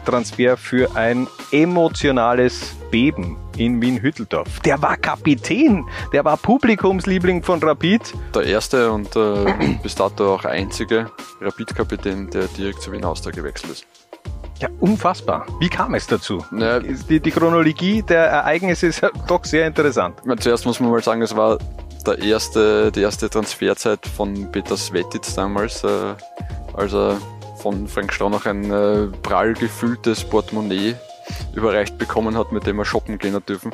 Transfer 0.06 0.56
für 0.56 0.96
ein 0.96 1.28
emotionales 1.52 2.76
Beben 2.92 3.38
in 3.58 3.82
Wien-Hütteldorf. 3.82 4.60
Der 4.60 4.80
war 4.82 4.98
Kapitän, 4.98 5.86
der 6.14 6.26
war 6.26 6.38
Publikumsliebling 6.38 7.42
von 7.42 7.64
Rapid. 7.64 8.14
Der 8.36 8.44
erste 8.44 8.92
und 8.92 9.16
äh, 9.16 9.80
bis 9.84 9.96
dato 9.96 10.36
auch 10.36 10.46
einzige 10.46 11.10
Rapid-Kapitän, 11.42 12.30
der 12.30 12.44
direkt 12.48 12.82
zu 12.82 12.92
Wien 12.92 13.04
Austria 13.04 13.34
gewechselt 13.34 13.72
ist. 13.72 14.05
Ja, 14.60 14.69
unfassbar. 14.80 15.46
Wie 15.60 15.68
kam 15.68 15.96
es 15.96 16.07
dazu? 16.07 16.44
Naja, 16.52 16.80
die, 16.80 17.19
die, 17.19 17.31
Chronologie 17.31 18.02
der 18.02 18.25
Ereignisse 18.28 18.88
ist 18.88 19.02
doch 19.28 19.44
sehr 19.44 19.68
interessant. 19.68 20.25
Meine, 20.25 20.40
zuerst 20.40 20.66
muss 20.66 20.80
man 20.80 20.92
mal 20.92 21.04
sagen, 21.04 21.22
es 21.22 21.36
war 21.36 21.57
der 22.06 22.19
erste, 22.19 22.92
die 22.92 23.02
erste 23.02 23.30
Transferzeit 23.30 24.06
von 24.06 24.52
Peter 24.52 24.78
Svetitz 24.78 25.36
damals, 25.36 25.84
äh, 25.84 26.13
als 26.74 26.94
er 26.94 27.18
von 27.57 27.88
Frank 27.88 28.13
Stronach 28.13 28.46
ein 28.46 28.72
äh, 28.72 29.07
prall 29.24 29.56
gefülltes 29.56 30.24
Portemonnaie 30.24 30.96
überreicht 31.54 31.98
bekommen 31.98 32.38
hat, 32.38 32.51
mit 32.51 32.68
dem 32.68 32.80
er 32.80 32.86
shoppen 32.86 33.18
gehen 33.18 33.34
hat 33.34 33.50
dürfen. 33.50 33.74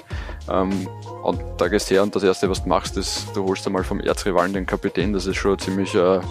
Ähm, 0.49 0.87
und 1.23 1.41
da 1.57 1.67
gehst 1.67 1.89
du 1.89 1.95
her 1.95 2.03
und 2.03 2.15
das 2.15 2.23
erste, 2.23 2.49
was 2.49 2.63
du 2.63 2.69
machst, 2.69 2.97
ist, 2.97 3.27
du 3.35 3.43
holst 3.43 3.67
einmal 3.67 3.83
vom 3.83 3.99
Erzrivalen 3.99 4.53
den 4.53 4.65
Kapitän. 4.65 5.13
Das 5.13 5.25
ist 5.25 5.35
schon 5.35 5.59
ziemlich 5.59 5.93
äh, 5.93 6.21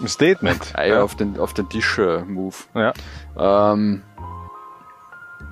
ein 0.00 0.08
Statement. 0.08 0.76
Eier 0.76 0.96
ja. 0.96 1.02
auf 1.02 1.14
den, 1.14 1.38
auf 1.38 1.54
den 1.54 1.68
Tisch-Move. 1.68 2.56
Äh, 2.74 2.80
ja. 2.80 3.72
Ähm, 3.72 4.02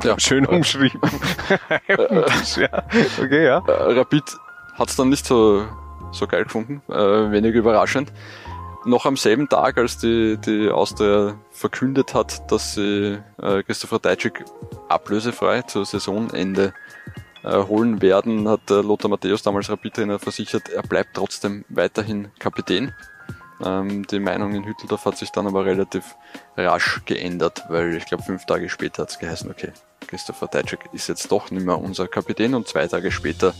ja. 0.02 0.18
Schön 0.18 0.46
umschrieben. 0.46 1.00
ja. 1.88 2.84
Okay, 3.22 3.44
ja. 3.44 3.58
Äh, 3.66 3.92
Rapid 3.98 4.24
hat 4.74 4.88
es 4.88 4.96
dann 4.96 5.08
nicht 5.08 5.24
so, 5.26 5.64
so 6.12 6.26
geil 6.26 6.44
gefunden, 6.44 6.82
äh, 6.88 7.30
wenig 7.30 7.54
überraschend 7.54 8.12
noch 8.86 9.06
am 9.06 9.16
selben 9.16 9.48
Tag, 9.48 9.78
als 9.78 9.98
die, 9.98 10.36
die 10.38 10.70
Austria 10.70 11.34
verkündet 11.50 12.14
hat, 12.14 12.50
dass 12.50 12.74
sie 12.74 13.18
äh, 13.40 13.62
Christopher 13.62 13.98
Dajcik 13.98 14.44
ablösefrei 14.88 15.62
zur 15.62 15.84
Saisonende 15.84 16.74
äh, 17.42 17.56
holen 17.56 18.02
werden, 18.02 18.48
hat 18.48 18.70
äh, 18.70 18.80
Lothar 18.80 19.10
Matthäus, 19.10 19.42
damals 19.42 19.70
Rapid-Trainer, 19.70 20.18
versichert, 20.18 20.68
er 20.68 20.82
bleibt 20.82 21.10
trotzdem 21.14 21.64
weiterhin 21.68 22.28
Kapitän. 22.38 22.92
Ähm, 23.62 24.06
die 24.06 24.20
Meinung 24.20 24.54
in 24.54 24.64
Hütteldorf 24.64 25.04
hat 25.04 25.16
sich 25.16 25.30
dann 25.30 25.46
aber 25.46 25.64
relativ 25.64 26.16
rasch 26.56 27.02
geändert, 27.04 27.64
weil 27.68 27.96
ich 27.96 28.06
glaube 28.06 28.22
fünf 28.22 28.46
Tage 28.46 28.68
später 28.68 29.02
hat 29.02 29.10
es 29.10 29.18
geheißen, 29.18 29.50
okay, 29.50 29.72
Christopher 30.06 30.48
Dajcik 30.48 30.80
ist 30.92 31.08
jetzt 31.08 31.30
doch 31.30 31.50
nicht 31.50 31.64
mehr 31.64 31.78
unser 31.78 32.08
Kapitän 32.08 32.54
und 32.54 32.68
zwei 32.68 32.86
Tage 32.86 33.10
später 33.10 33.54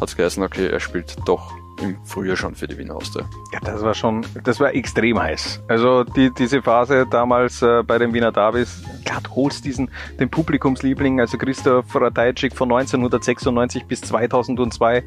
hat 0.00 0.08
es 0.08 0.16
geheißen, 0.16 0.42
okay, 0.42 0.68
er 0.68 0.80
spielt 0.80 1.16
doch 1.26 1.52
im 1.80 1.96
Frühjahr 2.04 2.36
schon 2.36 2.54
für 2.54 2.66
die 2.66 2.76
Wiener 2.78 2.96
Austria. 2.96 3.24
Ja, 3.52 3.60
das 3.60 3.82
war 3.82 3.94
schon, 3.94 4.24
das 4.44 4.60
war 4.60 4.74
extrem 4.74 5.20
heiß. 5.20 5.62
Also 5.68 6.04
die, 6.04 6.30
diese 6.32 6.62
Phase 6.62 7.06
damals 7.10 7.62
äh, 7.62 7.82
bei 7.82 7.98
den 7.98 8.12
Wiener 8.12 8.32
Davis, 8.32 8.82
du 9.04 9.30
holst 9.34 9.64
diesen, 9.64 9.90
den 10.18 10.28
Publikumsliebling, 10.28 11.20
also 11.20 11.38
Christoph 11.38 11.94
Ratajczyk 11.94 12.54
von 12.54 12.70
1996 12.70 13.84
bis 13.86 14.00
2002 14.02 14.96
äh, 14.96 15.02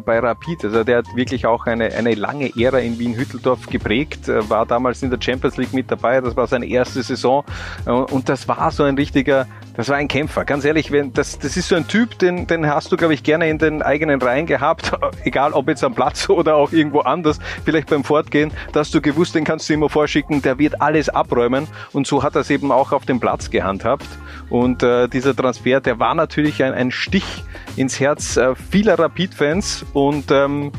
bei 0.00 0.18
Rapid. 0.18 0.64
Also 0.64 0.84
der 0.84 0.98
hat 0.98 1.06
wirklich 1.14 1.46
auch 1.46 1.66
eine, 1.66 1.92
eine 1.92 2.14
lange 2.14 2.50
Ära 2.56 2.78
in 2.78 2.98
Wien-Hütteldorf 2.98 3.66
geprägt, 3.66 4.28
äh, 4.28 4.48
war 4.48 4.66
damals 4.66 5.02
in 5.02 5.10
der 5.10 5.20
Champions 5.20 5.56
League 5.56 5.72
mit 5.72 5.90
dabei, 5.90 6.20
das 6.20 6.36
war 6.36 6.46
seine 6.46 6.66
erste 6.66 7.02
Saison 7.02 7.44
äh, 7.86 7.90
und 7.90 8.28
das 8.28 8.48
war 8.48 8.70
so 8.70 8.84
ein 8.84 8.96
richtiger, 8.96 9.46
das 9.74 9.88
war 9.88 9.96
ein 9.96 10.08
Kämpfer. 10.08 10.44
Ganz 10.44 10.64
ehrlich, 10.64 10.90
wenn, 10.92 11.12
das, 11.12 11.38
das 11.38 11.56
ist 11.56 11.68
so 11.68 11.74
ein 11.74 11.86
Typ, 11.88 12.18
den, 12.18 12.46
den 12.46 12.66
hast 12.66 12.92
du, 12.92 12.96
glaube 12.96 13.12
ich, 13.14 13.22
gerne 13.22 13.48
in 13.48 13.58
den 13.58 13.82
eigenen 13.82 14.22
Reihen 14.22 14.46
gehabt, 14.46 14.92
egal 15.24 15.52
ob 15.52 15.68
jetzt 15.68 15.84
am 15.84 15.94
Platz 15.94 16.28
oder 16.28 16.56
auch 16.56 16.72
irgendwo 16.72 17.00
anders, 17.00 17.38
vielleicht 17.64 17.90
beim 17.90 18.04
Fortgehen, 18.04 18.52
dass 18.72 18.90
du 18.90 19.00
gewusst, 19.00 19.34
den 19.34 19.44
kannst 19.44 19.68
du 19.68 19.74
immer 19.74 19.88
vorschicken, 19.88 20.42
der 20.42 20.58
wird 20.58 20.80
alles 20.80 21.08
abräumen 21.08 21.66
und 21.92 22.06
so 22.06 22.22
hat 22.22 22.36
er 22.36 22.42
es 22.42 22.50
eben 22.50 22.70
auch 22.70 22.92
auf 22.92 23.04
dem 23.04 23.20
Platz 23.20 23.50
gehandhabt 23.50 24.06
und 24.48 24.82
äh, 24.82 25.08
dieser 25.08 25.34
Transfer, 25.34 25.80
der 25.80 25.98
war 25.98 26.14
natürlich 26.14 26.62
ein, 26.62 26.72
ein 26.72 26.90
Stich 26.90 27.44
ins 27.76 27.98
Herz 27.98 28.36
äh, 28.36 28.54
vieler 28.54 28.98
Rapid-Fans 28.98 29.86
und 29.92 30.30
ähm, 30.30 30.70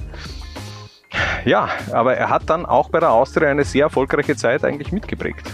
ja, 1.45 1.69
aber 1.91 2.15
er 2.15 2.29
hat 2.29 2.49
dann 2.49 2.65
auch 2.65 2.89
bei 2.89 2.99
der 2.99 3.11
Austria 3.11 3.49
eine 3.49 3.63
sehr 3.63 3.83
erfolgreiche 3.83 4.35
Zeit 4.35 4.63
eigentlich 4.63 4.91
mitgeprägt. 4.91 5.51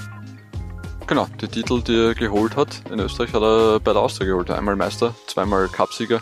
Genau, 1.12 1.28
die 1.42 1.48
Titel, 1.50 1.82
die 1.82 1.94
er 1.94 2.16
geholt 2.16 2.56
hat 2.56 2.84
in 2.90 2.98
Österreich, 3.02 3.34
hat 3.34 3.42
er 3.42 3.82
bei 3.82 3.92
der 3.92 4.02
Austria 4.02 4.28
geholt. 4.28 4.50
Einmal 4.50 4.78
Meister, 4.78 5.14
zweimal 5.28 5.68
Cupsieger. 5.68 6.22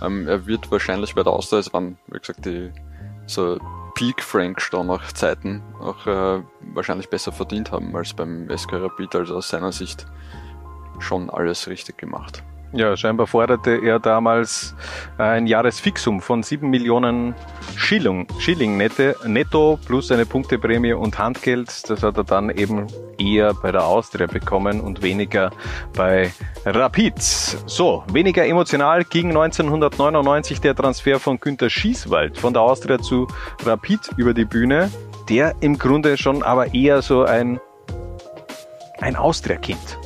Ähm, 0.00 0.28
er 0.28 0.46
wird 0.46 0.70
wahrscheinlich 0.70 1.16
bei 1.16 1.24
der 1.24 1.32
Austria, 1.32 1.58
es 1.58 1.72
waren, 1.72 1.98
wie 2.06 2.20
gesagt, 2.20 2.44
die 2.44 2.70
so 3.26 3.58
Peak 3.96 4.22
Frank 4.22 4.60
Stronach 4.60 5.10
Zeiten 5.10 5.60
auch 5.80 6.06
äh, 6.06 6.40
wahrscheinlich 6.72 7.10
besser 7.10 7.32
verdient 7.32 7.72
haben 7.72 7.96
als 7.96 8.14
beim 8.14 8.48
SK 8.56 8.74
Rapid, 8.74 9.16
also 9.16 9.38
aus 9.38 9.48
seiner 9.48 9.72
Sicht 9.72 10.06
schon 11.00 11.30
alles 11.30 11.66
richtig 11.66 11.98
gemacht. 11.98 12.44
Ja, 12.72 12.96
scheinbar 12.98 13.26
forderte 13.26 13.80
er 13.82 13.98
damals 13.98 14.74
ein 15.16 15.46
Jahresfixum 15.46 16.20
von 16.20 16.42
7 16.42 16.68
Millionen 16.68 17.34
Schilling, 17.76 18.26
Schilling 18.38 18.76
nette, 18.76 19.16
netto 19.24 19.78
plus 19.86 20.12
eine 20.12 20.26
Punkteprämie 20.26 20.92
und 20.92 21.18
Handgeld. 21.18 21.88
Das 21.88 22.02
hat 22.02 22.18
er 22.18 22.24
dann 22.24 22.50
eben 22.50 22.86
eher 23.18 23.54
bei 23.54 23.72
der 23.72 23.84
Austria 23.84 24.26
bekommen 24.26 24.82
und 24.82 25.00
weniger 25.02 25.50
bei 25.96 26.30
Rapid. 26.66 27.14
So, 27.18 28.04
weniger 28.12 28.46
emotional 28.46 29.04
ging 29.04 29.28
1999 29.28 30.60
der 30.60 30.74
Transfer 30.74 31.18
von 31.18 31.40
Günter 31.40 31.70
Schießwald 31.70 32.36
von 32.36 32.52
der 32.52 32.62
Austria 32.62 32.98
zu 32.98 33.28
Rapid 33.64 34.10
über 34.18 34.34
die 34.34 34.44
Bühne. 34.44 34.90
Der 35.30 35.54
im 35.60 35.78
Grunde 35.78 36.18
schon 36.18 36.42
aber 36.42 36.74
eher 36.74 37.00
so 37.00 37.24
ein, 37.24 37.60
ein 39.00 39.16
Austria-Kind. 39.16 39.98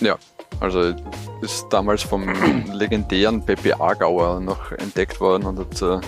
Ja, 0.00 0.16
also 0.60 0.94
ist 1.40 1.66
damals 1.70 2.02
vom 2.02 2.28
legendären 2.72 3.44
Pepe 3.44 3.80
Agauer 3.80 4.40
noch 4.40 4.72
entdeckt 4.72 5.20
worden 5.20 5.44
und 5.44 5.58
hat 5.58 5.82
äh, 5.82 6.00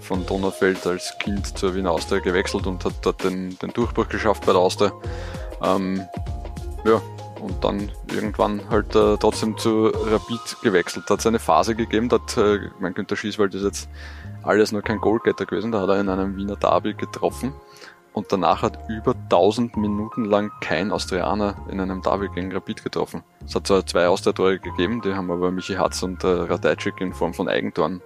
von 0.00 0.24
Donaufeld 0.26 0.86
als 0.86 1.14
Kind 1.18 1.58
zur 1.58 1.74
Wiener 1.74 1.90
Austria 1.90 2.20
gewechselt 2.20 2.66
und 2.66 2.84
hat 2.84 2.94
dort 3.02 3.24
den, 3.24 3.58
den 3.58 3.70
Durchbruch 3.72 4.08
geschafft 4.08 4.44
bei 4.46 4.52
der 4.52 4.60
Austria. 4.60 4.92
Ähm, 5.62 6.02
ja, 6.84 7.00
und 7.40 7.62
dann 7.62 7.90
irgendwann 8.12 8.60
halt 8.70 8.94
äh, 8.94 9.16
trotzdem 9.16 9.56
zu 9.56 9.86
Rapid 9.86 10.62
gewechselt. 10.62 11.08
Hat 11.08 11.20
es 11.20 11.26
eine 11.26 11.38
Phase 11.38 11.74
gegeben, 11.74 12.10
hat, 12.10 12.36
äh, 12.36 12.58
mein 12.78 12.94
Günther 12.94 13.16
Schießwald 13.16 13.54
ist 13.54 13.64
jetzt 13.64 13.88
alles 14.42 14.72
nur 14.72 14.82
kein 14.82 14.98
Goalgetter 14.98 15.46
gewesen, 15.46 15.72
da 15.72 15.80
hat 15.80 15.88
er 15.88 16.00
in 16.00 16.08
einem 16.08 16.36
Wiener 16.36 16.56
Derby 16.56 16.94
getroffen 16.94 17.54
und 18.14 18.32
danach 18.32 18.62
hat 18.62 18.78
über 18.88 19.12
1000 19.12 19.76
Minuten 19.76 20.24
lang 20.24 20.50
kein 20.60 20.92
Austrianer 20.92 21.56
in 21.68 21.80
einem 21.80 22.00
Derby 22.00 22.28
gegen 22.28 22.52
Rapid 22.52 22.82
getroffen. 22.82 23.22
Es 23.44 23.54
hat 23.54 23.66
zwar 23.66 23.84
zwei 23.84 24.06
Austria-Tore 24.06 24.60
gegeben, 24.60 25.02
die 25.02 25.14
haben 25.14 25.30
aber 25.30 25.50
Michi 25.50 25.74
Hatz 25.74 26.02
und 26.02 26.22
äh, 26.24 26.28
Radajczyk 26.28 27.00
in 27.00 27.12
Form 27.12 27.34
von 27.34 27.48
Eigentoren 27.48 28.00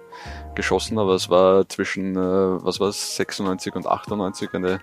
geschossen, 0.55 0.97
aber 0.97 1.13
es 1.13 1.29
war 1.29 1.69
zwischen, 1.69 2.15
äh, 2.15 2.17
was 2.17 2.79
war 2.79 2.89
es, 2.89 3.15
96 3.15 3.75
und 3.75 3.87
98 3.87 4.53
eine 4.53 4.79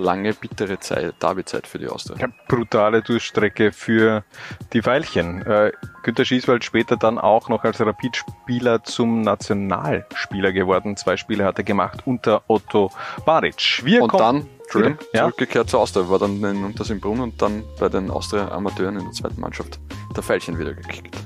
lange, 0.00 0.32
bittere 0.34 0.80
Zeit, 0.80 1.22
Derby-Zeit 1.22 1.66
für 1.66 1.78
die 1.78 1.88
Austria. 1.88 2.16
Ja, 2.18 2.28
brutale 2.48 3.02
Durchstrecke 3.02 3.72
für 3.72 4.24
die 4.72 4.82
Veilchen. 4.82 5.42
Äh, 5.46 5.72
Günter 6.02 6.24
Schießwald 6.24 6.64
später 6.64 6.96
dann 6.96 7.18
auch 7.18 7.48
noch 7.48 7.62
als 7.62 7.80
Rapid-Spieler 7.80 8.82
zum 8.84 9.20
Nationalspieler 9.20 10.52
geworden. 10.52 10.96
Zwei 10.96 11.16
Spiele 11.16 11.44
hat 11.44 11.58
er 11.58 11.64
gemacht 11.64 12.02
unter 12.06 12.42
Otto 12.48 12.90
Baric. 13.26 13.82
Wir 13.84 14.02
und 14.02 14.14
dann 14.14 14.46
Entschuldigung, 14.62 14.98
ja? 15.12 15.22
zurückgekehrt 15.22 15.68
zur 15.68 15.80
Austria, 15.80 16.08
war 16.08 16.18
dann 16.18 16.42
in 16.42 16.64
Untersimbrunn 16.64 17.20
und 17.20 17.42
dann 17.42 17.64
bei 17.78 17.88
den 17.88 18.10
Austria-Amateuren 18.10 18.96
in 18.96 19.04
der 19.04 19.12
zweiten 19.12 19.40
Mannschaft 19.40 19.80
der 20.16 20.22
Veilchen 20.22 20.58
wieder 20.58 20.74
gekickt. 20.74 21.16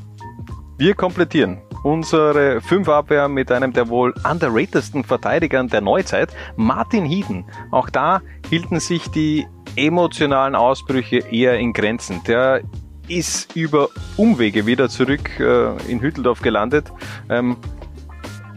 Wir 0.77 0.95
komplettieren 0.95 1.61
unsere 1.85 2.61
Fünferabwehr 2.63 3.29
mit 3.29 3.53
einem 3.53 3.73
der 3.73 3.89
wohl 3.89 4.13
underratedsten 4.29 5.05
Verteidigern 5.05 5.69
der 5.69 5.83
Neuzeit, 5.83 6.31
Martin 6.57 7.05
Hieden. 7.05 7.45
Auch 7.71 7.91
da 7.91 8.23
hielten 8.49 8.81
sich 8.81 9.11
die 9.11 9.47
emotionalen 9.77 10.55
Ausbrüche 10.55 11.19
eher 11.19 11.59
in 11.59 11.73
Grenzen. 11.73 12.23
Der 12.27 12.63
ist 13.07 13.55
über 13.55 13.89
Umwege 14.17 14.67
wieder 14.67 14.89
zurück 14.89 15.39
äh, 15.39 15.77
in 15.91 16.01
Hütteldorf 16.01 16.41
gelandet. 16.41 16.91
Ähm, 17.29 17.57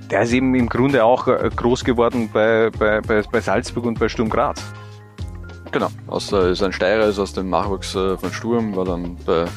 der 0.09 0.21
ist 0.21 0.31
eben 0.31 0.55
im 0.55 0.69
Grunde 0.69 1.03
auch 1.03 1.27
äh, 1.27 1.49
groß 1.53 1.83
geworden 1.83 2.29
bei, 2.31 2.69
bei, 2.69 3.01
bei, 3.01 3.41
Salzburg 3.41 3.85
und 3.85 3.99
bei 3.99 4.07
Sturm 4.07 4.29
Graz. 4.29 4.63
Genau, 5.73 5.89
aus, 6.07 6.31
äh, 6.31 6.51
ist 6.51 6.63
ein 6.63 6.71
Steirer, 6.71 7.07
ist 7.07 7.19
aus 7.19 7.33
dem 7.33 7.49
Nachwuchs 7.49 7.91
von 7.91 8.31
Sturm, 8.31 8.73
war 8.73 8.85
dann 8.85 9.17
bei 9.25 9.47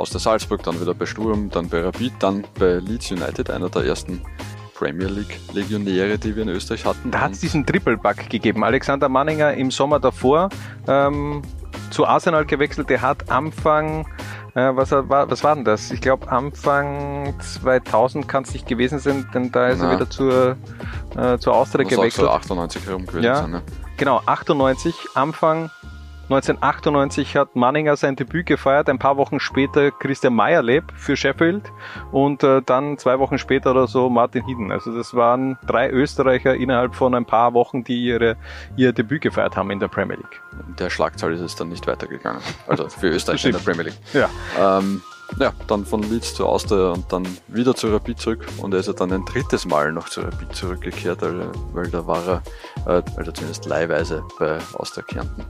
aus 0.00 0.10
der 0.10 0.20
Salzburg, 0.20 0.62
dann 0.62 0.80
wieder 0.80 0.94
bei 0.94 1.04
Sturm, 1.04 1.50
dann 1.50 1.68
bei 1.68 1.82
Rapid, 1.82 2.14
dann 2.20 2.44
bei 2.58 2.76
Leeds 2.76 3.10
United, 3.10 3.50
einer 3.50 3.68
der 3.68 3.84
ersten 3.84 4.22
Premier 4.74 5.08
League 5.08 5.38
Legionäre, 5.52 6.18
die 6.18 6.34
wir 6.34 6.42
in 6.42 6.48
Österreich 6.48 6.86
hatten. 6.86 7.10
Da 7.10 7.20
hat 7.20 7.32
es 7.32 7.40
diesen 7.40 7.66
Triple-Bug 7.66 8.30
gegeben. 8.30 8.64
Alexander 8.64 9.10
Manninger 9.10 9.52
im 9.52 9.70
Sommer 9.70 10.00
davor 10.00 10.48
ähm, 10.88 11.42
zu 11.90 12.06
Arsenal 12.06 12.46
gewechselt. 12.46 12.88
Der 12.88 13.02
hat 13.02 13.30
Anfang, 13.30 14.06
äh, 14.54 14.70
was, 14.74 14.90
war, 14.90 15.30
was 15.30 15.44
war 15.44 15.54
denn 15.54 15.66
das? 15.66 15.90
Ich 15.90 16.00
glaube 16.00 16.32
Anfang 16.32 17.38
2000 17.38 18.26
kann 18.26 18.44
es 18.44 18.54
nicht 18.54 18.66
gewesen 18.66 18.98
sein, 19.00 19.28
denn 19.34 19.52
da 19.52 19.68
ist 19.68 19.80
Na. 19.80 19.90
er 19.90 19.96
wieder 19.96 20.08
zur, 20.08 20.56
äh, 21.14 21.36
zur 21.36 21.54
Austria 21.54 21.86
gewechselt. 21.86 22.26
So 22.26 22.30
98 22.30 22.86
herum 22.86 23.04
gewesen 23.04 23.24
ja, 23.24 23.36
sein, 23.36 23.50
ne? 23.50 23.62
Genau, 23.98 24.22
98, 24.24 24.94
Anfang 25.14 25.70
1998 26.30 27.36
hat 27.36 27.56
Manninger 27.56 27.96
sein 27.96 28.14
Debüt 28.14 28.46
gefeiert, 28.46 28.88
ein 28.88 29.00
paar 29.00 29.16
Wochen 29.16 29.40
später 29.40 29.90
Christian 29.90 30.32
Meyerleb 30.32 30.84
für 30.94 31.16
Sheffield 31.16 31.64
und 32.12 32.44
äh, 32.44 32.62
dann 32.64 32.98
zwei 32.98 33.18
Wochen 33.18 33.36
später 33.36 33.72
oder 33.72 33.88
so 33.88 34.08
Martin 34.08 34.44
Hieden. 34.44 34.70
Also 34.70 34.96
das 34.96 35.12
waren 35.12 35.58
drei 35.66 35.90
Österreicher 35.90 36.54
innerhalb 36.54 36.94
von 36.94 37.16
ein 37.16 37.24
paar 37.24 37.52
Wochen, 37.52 37.82
die 37.82 38.04
ihre, 38.04 38.36
ihr 38.76 38.92
Debüt 38.92 39.22
gefeiert 39.22 39.56
haben 39.56 39.72
in 39.72 39.80
der 39.80 39.88
Premier 39.88 40.18
League. 40.18 40.40
Der 40.78 40.88
Schlagzahl 40.88 41.32
ist 41.32 41.40
es 41.40 41.56
dann 41.56 41.68
nicht 41.68 41.88
weitergegangen. 41.88 42.40
Also 42.68 42.88
für 42.88 43.08
Österreich 43.10 43.44
in 43.46 43.52
der 43.52 43.58
Premier 43.58 43.86
League. 43.86 43.98
Ja. 44.12 44.28
Ähm, 44.56 45.02
ja, 45.36 45.52
dann 45.66 45.84
von 45.84 46.02
Leeds 46.04 46.34
zu 46.34 46.46
Austria 46.46 46.90
und 46.90 47.12
dann 47.12 47.26
wieder 47.48 47.74
zu 47.74 47.88
Rapid 47.88 48.20
zurück 48.20 48.46
und 48.58 48.72
er 48.72 48.80
ist 48.80 48.86
ja 48.86 48.92
dann 48.92 49.12
ein 49.12 49.24
drittes 49.24 49.66
Mal 49.66 49.90
noch 49.90 50.08
zu 50.08 50.20
Rapid 50.20 50.54
zurückgekehrt, 50.54 51.22
weil 51.72 51.88
da 51.90 52.06
war 52.06 52.42
er, 52.86 52.98
äh, 52.98 53.02
also 53.16 53.32
zumindest 53.32 53.66
leihweise 53.66 54.22
bei 54.38 54.58
Austria 54.74 55.02
Kärnten. 55.02 55.44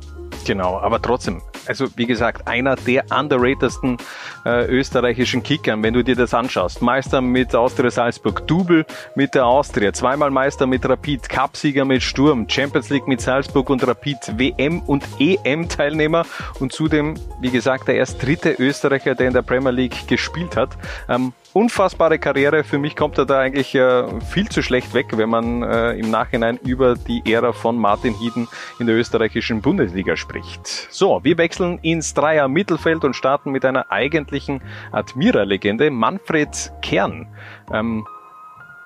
Genau, 0.50 0.80
aber 0.80 1.00
trotzdem, 1.00 1.42
also 1.68 1.86
wie 1.94 2.06
gesagt, 2.06 2.48
einer 2.48 2.74
der 2.74 3.04
underratedsten 3.16 3.98
äh, 4.44 4.66
österreichischen 4.66 5.44
Kickern, 5.44 5.80
wenn 5.84 5.94
du 5.94 6.02
dir 6.02 6.16
das 6.16 6.34
anschaust. 6.34 6.82
Meister 6.82 7.20
mit 7.20 7.54
Austria 7.54 7.88
Salzburg, 7.88 8.48
Double 8.48 8.84
mit 9.14 9.36
der 9.36 9.46
Austria, 9.46 9.92
zweimal 9.92 10.32
Meister 10.32 10.66
mit 10.66 10.84
Rapid, 10.84 11.28
Cupsieger 11.28 11.84
mit 11.84 12.02
Sturm, 12.02 12.48
Champions 12.48 12.90
League 12.90 13.06
mit 13.06 13.20
Salzburg 13.20 13.70
und 13.70 13.86
Rapid, 13.86 14.16
WM 14.38 14.80
und 14.80 15.04
EM-Teilnehmer 15.20 16.26
und 16.58 16.72
zudem, 16.72 17.14
wie 17.40 17.50
gesagt, 17.50 17.86
der 17.86 17.94
erst 17.94 18.20
dritte 18.20 18.56
Österreicher, 18.58 19.14
der 19.14 19.28
in 19.28 19.34
der 19.34 19.42
Premier 19.42 19.70
League 19.70 20.08
gespielt 20.08 20.56
hat. 20.56 20.70
Ähm, 21.08 21.32
unfassbare 21.52 22.18
Karriere. 22.18 22.64
Für 22.64 22.78
mich 22.78 22.96
kommt 22.96 23.18
er 23.18 23.26
da 23.26 23.40
eigentlich 23.40 23.74
äh, 23.74 24.04
viel 24.20 24.48
zu 24.48 24.62
schlecht 24.62 24.94
weg, 24.94 25.06
wenn 25.16 25.28
man 25.28 25.62
äh, 25.62 25.92
im 25.92 26.10
Nachhinein 26.10 26.58
über 26.58 26.94
die 26.94 27.22
Ära 27.30 27.52
von 27.52 27.76
Martin 27.76 28.14
Hieden 28.14 28.48
in 28.78 28.86
der 28.86 28.96
österreichischen 28.96 29.60
Bundesliga 29.60 30.16
spricht. 30.16 30.66
So, 30.90 31.20
wir 31.22 31.38
wechseln 31.38 31.78
ins 31.82 32.14
Dreier 32.14 32.48
Mittelfeld 32.48 33.04
und 33.04 33.14
starten 33.14 33.50
mit 33.50 33.64
einer 33.64 33.90
eigentlichen 33.90 34.62
Admira-Legende, 34.92 35.90
Manfred 35.90 36.72
Kern. 36.82 37.28
Ähm, 37.72 38.06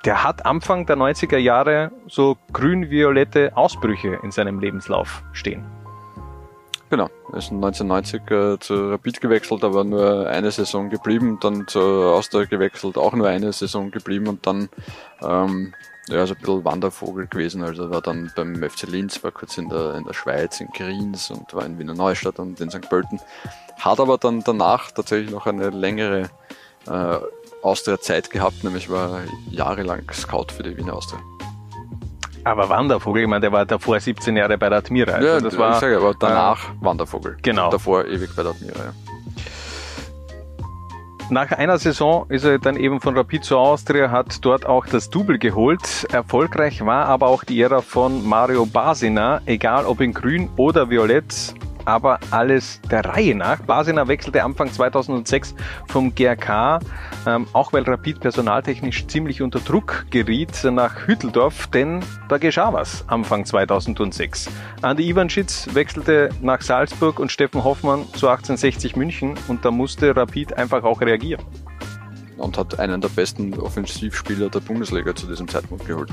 der 0.04 0.22
hat 0.22 0.44
Anfang 0.44 0.84
der 0.84 0.96
90er 0.96 1.38
Jahre 1.38 1.90
so 2.06 2.36
grün-violette 2.52 3.56
Ausbrüche 3.56 4.18
in 4.22 4.30
seinem 4.30 4.60
Lebenslauf 4.60 5.22
stehen. 5.32 5.64
Genau, 6.90 7.08
ist 7.32 7.50
1990 7.50 8.30
äh, 8.30 8.58
zu 8.60 8.90
Rapid 8.90 9.20
gewechselt, 9.20 9.64
aber 9.64 9.84
nur 9.84 10.28
eine 10.28 10.50
Saison 10.50 10.90
geblieben, 10.90 11.38
dann 11.40 11.66
zu 11.66 11.80
Austria 11.80 12.44
gewechselt, 12.44 12.98
auch 12.98 13.14
nur 13.14 13.26
eine 13.26 13.52
Saison 13.52 13.90
geblieben 13.90 14.28
und 14.28 14.46
dann 14.46 14.68
ähm, 15.22 15.74
ja, 16.08 16.20
also 16.20 16.34
ein 16.34 16.40
bisschen 16.40 16.64
Wandervogel 16.64 17.26
gewesen. 17.26 17.62
Also 17.62 17.90
war 17.90 18.02
dann 18.02 18.30
beim 18.36 18.56
FC 18.62 18.82
Linz, 18.82 19.22
war 19.24 19.32
kurz 19.32 19.56
in 19.56 19.68
der, 19.68 19.94
in 19.94 20.04
der 20.04 20.12
Schweiz, 20.12 20.60
in 20.60 20.70
Kriens 20.72 21.30
und 21.30 21.54
war 21.54 21.64
in 21.64 21.78
Wiener 21.78 21.94
Neustadt 21.94 22.38
und 22.38 22.60
in 22.60 22.70
St. 22.70 22.88
Pölten. 22.88 23.20
Hat 23.78 24.00
aber 24.00 24.18
dann 24.18 24.42
danach 24.44 24.90
tatsächlich 24.90 25.30
noch 25.30 25.46
eine 25.46 25.70
längere 25.70 26.30
äh, 26.86 27.18
Austria-Zeit 27.62 28.30
gehabt, 28.30 28.62
nämlich 28.62 28.90
war 28.90 29.22
jahrelang 29.50 30.02
Scout 30.12 30.48
für 30.54 30.62
die 30.62 30.76
Wiener 30.76 30.94
Austria. 30.94 31.20
Aber 32.44 32.68
Wandervogel, 32.68 33.22
ich 33.22 33.28
meine, 33.28 33.40
der 33.40 33.52
war 33.52 33.64
davor 33.64 33.98
17 33.98 34.36
Jahre 34.36 34.58
bei 34.58 34.68
der 34.68 34.78
Admira. 34.78 35.12
Also 35.12 35.26
ja, 35.26 35.40
das 35.40 35.56
war, 35.56 35.72
ich 35.72 35.78
sage, 35.78 35.96
aber 35.96 36.14
danach 36.18 36.68
äh, 36.68 36.72
Wandervogel. 36.80 37.38
Genau. 37.42 37.70
Davor 37.70 38.04
ewig 38.04 38.36
bei 38.36 38.42
der 38.42 38.52
Admira, 38.52 38.78
ja. 38.78 38.92
Nach 41.30 41.50
einer 41.52 41.78
Saison 41.78 42.26
ist 42.28 42.44
er 42.44 42.58
dann 42.58 42.76
eben 42.76 43.00
von 43.00 43.16
Rapid 43.16 43.44
zu 43.44 43.56
Austria, 43.56 44.10
hat 44.10 44.44
dort 44.44 44.66
auch 44.66 44.84
das 44.84 45.08
Double 45.08 45.38
geholt. 45.38 46.06
Erfolgreich 46.12 46.84
war 46.84 47.06
aber 47.06 47.28
auch 47.28 47.44
die 47.44 47.62
Ära 47.62 47.80
von 47.80 48.28
Mario 48.28 48.66
Basina, 48.66 49.40
egal 49.46 49.86
ob 49.86 50.02
in 50.02 50.12
grün 50.12 50.50
oder 50.58 50.90
violett 50.90 51.54
aber 51.84 52.18
alles 52.30 52.80
der 52.90 53.04
Reihe 53.04 53.34
nach. 53.34 53.60
Basina 53.60 54.08
wechselte 54.08 54.42
Anfang 54.42 54.72
2006 54.72 55.54
vom 55.88 56.14
GRK, 56.14 56.80
ähm, 57.26 57.46
auch 57.52 57.72
weil 57.72 57.82
Rapid 57.84 58.20
personaltechnisch 58.20 59.06
ziemlich 59.06 59.42
unter 59.42 59.60
Druck 59.60 60.06
geriet, 60.10 60.52
nach 60.64 61.06
Hütteldorf, 61.06 61.66
denn 61.68 62.00
da 62.28 62.38
geschah 62.38 62.72
was 62.72 63.04
Anfang 63.08 63.44
2006. 63.44 64.50
Andi 64.82 65.08
Ivanschitz 65.08 65.68
wechselte 65.72 66.30
nach 66.40 66.60
Salzburg 66.60 67.18
und 67.18 67.30
Steffen 67.30 67.64
Hoffmann 67.64 68.02
zu 68.14 68.28
1860 68.28 68.96
München 68.96 69.34
und 69.48 69.64
da 69.64 69.70
musste 69.70 70.14
Rapid 70.16 70.56
einfach 70.56 70.84
auch 70.84 71.00
reagieren. 71.00 71.44
Und 72.36 72.58
hat 72.58 72.78
einen 72.80 73.00
der 73.00 73.08
besten 73.08 73.54
Offensivspieler 73.58 74.50
der 74.50 74.60
Bundesliga 74.60 75.14
zu 75.14 75.26
diesem 75.26 75.46
Zeitpunkt 75.48 75.86
geholt. 75.86 76.10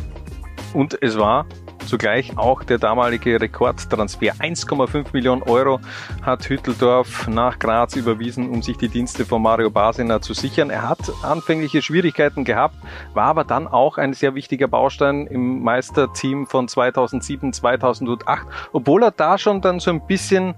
Und 0.73 1.01
es 1.01 1.17
war 1.17 1.45
zugleich 1.85 2.37
auch 2.37 2.63
der 2.63 2.77
damalige 2.77 3.39
Rekordtransfer. 3.39 4.33
1,5 4.33 5.07
Millionen 5.13 5.43
Euro 5.43 5.79
hat 6.21 6.49
Hütteldorf 6.49 7.27
nach 7.27 7.59
Graz 7.59 7.95
überwiesen, 7.95 8.49
um 8.49 8.61
sich 8.61 8.77
die 8.77 8.89
Dienste 8.89 9.25
von 9.25 9.41
Mario 9.41 9.69
Basina 9.69 10.21
zu 10.21 10.33
sichern. 10.33 10.69
Er 10.69 10.87
hat 10.87 10.99
anfängliche 11.23 11.81
Schwierigkeiten 11.81 12.43
gehabt, 12.43 12.75
war 13.13 13.25
aber 13.25 13.43
dann 13.43 13.67
auch 13.67 13.97
ein 13.97 14.13
sehr 14.13 14.35
wichtiger 14.35 14.67
Baustein 14.67 15.27
im 15.27 15.61
Meisterteam 15.63 16.47
von 16.47 16.67
2007, 16.67 17.53
2008, 17.53 18.47
obwohl 18.71 19.03
er 19.03 19.11
da 19.11 19.37
schon 19.37 19.61
dann 19.61 19.79
so 19.79 19.91
ein 19.91 20.05
bisschen 20.05 20.55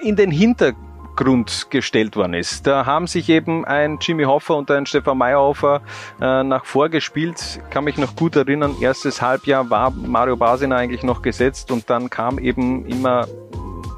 in 0.00 0.16
den 0.16 0.30
Hintergrund 0.30 0.85
Grund 1.16 1.68
gestellt 1.70 2.14
worden 2.16 2.34
ist. 2.34 2.66
Da 2.66 2.86
haben 2.86 3.06
sich 3.06 3.28
eben 3.28 3.64
ein 3.64 3.98
Jimmy 4.00 4.24
Hoffer 4.24 4.56
und 4.56 4.70
ein 4.70 4.86
Stefan 4.86 5.18
Meyerhofer 5.18 5.80
äh, 6.20 6.42
nach 6.42 6.64
vorgespielt. 6.64 7.60
Kann 7.70 7.84
mich 7.84 7.98
noch 7.98 8.14
gut 8.14 8.36
erinnern, 8.36 8.76
erstes 8.80 9.22
Halbjahr 9.22 9.68
war 9.70 9.90
Mario 9.90 10.36
Basina 10.36 10.76
eigentlich 10.76 11.02
noch 11.02 11.22
gesetzt 11.22 11.70
und 11.70 11.88
dann 11.90 12.10
kam 12.10 12.38
eben 12.38 12.86
immer 12.86 13.26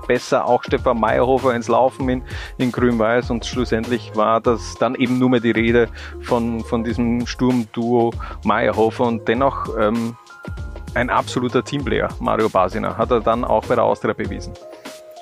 besser 0.06 0.46
auch 0.46 0.64
Stefan 0.64 0.98
Meyerhofer 0.98 1.54
ins 1.54 1.68
Laufen 1.68 2.08
in, 2.08 2.22
in 2.56 2.72
Grün-Weiß 2.72 3.30
und 3.30 3.44
schlussendlich 3.44 4.16
war 4.16 4.40
das 4.40 4.74
dann 4.80 4.94
eben 4.94 5.18
nur 5.18 5.28
mehr 5.28 5.40
die 5.40 5.50
Rede 5.50 5.88
von, 6.22 6.64
von 6.64 6.82
diesem 6.82 7.26
Sturmduo 7.26 8.12
Meyerhofer 8.42 9.04
und 9.04 9.28
dennoch 9.28 9.68
ähm, 9.78 10.16
ein 10.94 11.10
absoluter 11.10 11.62
Teamplayer, 11.62 12.08
Mario 12.18 12.48
Basina, 12.48 12.96
hat 12.96 13.10
er 13.10 13.20
dann 13.20 13.44
auch 13.44 13.64
bei 13.66 13.74
der 13.74 13.84
Austria 13.84 14.14
bewiesen. 14.14 14.54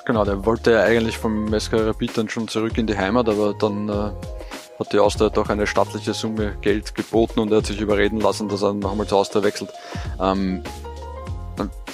Genau, 0.06 0.24
der 0.24 0.46
wollte 0.46 0.70
ja 0.70 0.84
eigentlich 0.84 1.18
vom 1.18 1.52
SK 1.58 1.72
Rapid 1.72 2.16
dann 2.16 2.28
schon 2.28 2.46
zurück 2.46 2.78
in 2.78 2.86
die 2.86 2.96
Heimat, 2.96 3.28
aber 3.28 3.54
dann 3.54 3.88
äh, 3.88 4.12
hat 4.78 4.92
die 4.92 5.00
Austria 5.00 5.30
doch 5.30 5.48
eine 5.48 5.66
stattliche 5.66 6.14
Summe 6.14 6.56
Geld 6.60 6.94
geboten 6.94 7.40
und 7.40 7.50
er 7.50 7.58
hat 7.58 7.66
sich 7.66 7.80
überreden 7.80 8.20
lassen, 8.20 8.48
dass 8.48 8.62
er 8.62 8.72
nochmal 8.72 9.08
zur 9.08 9.18
Austria 9.18 9.42
wechselt. 9.42 9.70
Ähm, 10.20 10.62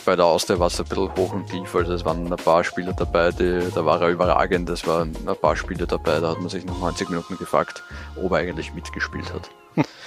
bei 0.04 0.14
der 0.14 0.26
Austria 0.26 0.58
war 0.58 0.66
es 0.66 0.78
ein 0.78 0.84
bisschen 0.84 1.16
hoch 1.16 1.32
und 1.32 1.48
tief, 1.48 1.74
also 1.74 1.94
es 1.94 2.04
waren 2.04 2.30
ein 2.30 2.36
paar 2.36 2.62
Spieler 2.64 2.92
dabei, 2.92 3.30
die, 3.30 3.66
da 3.74 3.86
war 3.86 4.02
er 4.02 4.08
überragend, 4.10 4.68
es 4.68 4.86
waren 4.86 5.16
ein 5.26 5.36
paar 5.36 5.56
Spieler 5.56 5.86
dabei, 5.86 6.20
da 6.20 6.32
hat 6.32 6.40
man 6.40 6.50
sich 6.50 6.66
nach 6.66 6.78
90 6.78 7.08
Minuten 7.08 7.38
gefragt, 7.38 7.82
ob 8.22 8.32
er 8.32 8.38
eigentlich 8.38 8.74
mitgespielt 8.74 9.32
hat. 9.32 9.48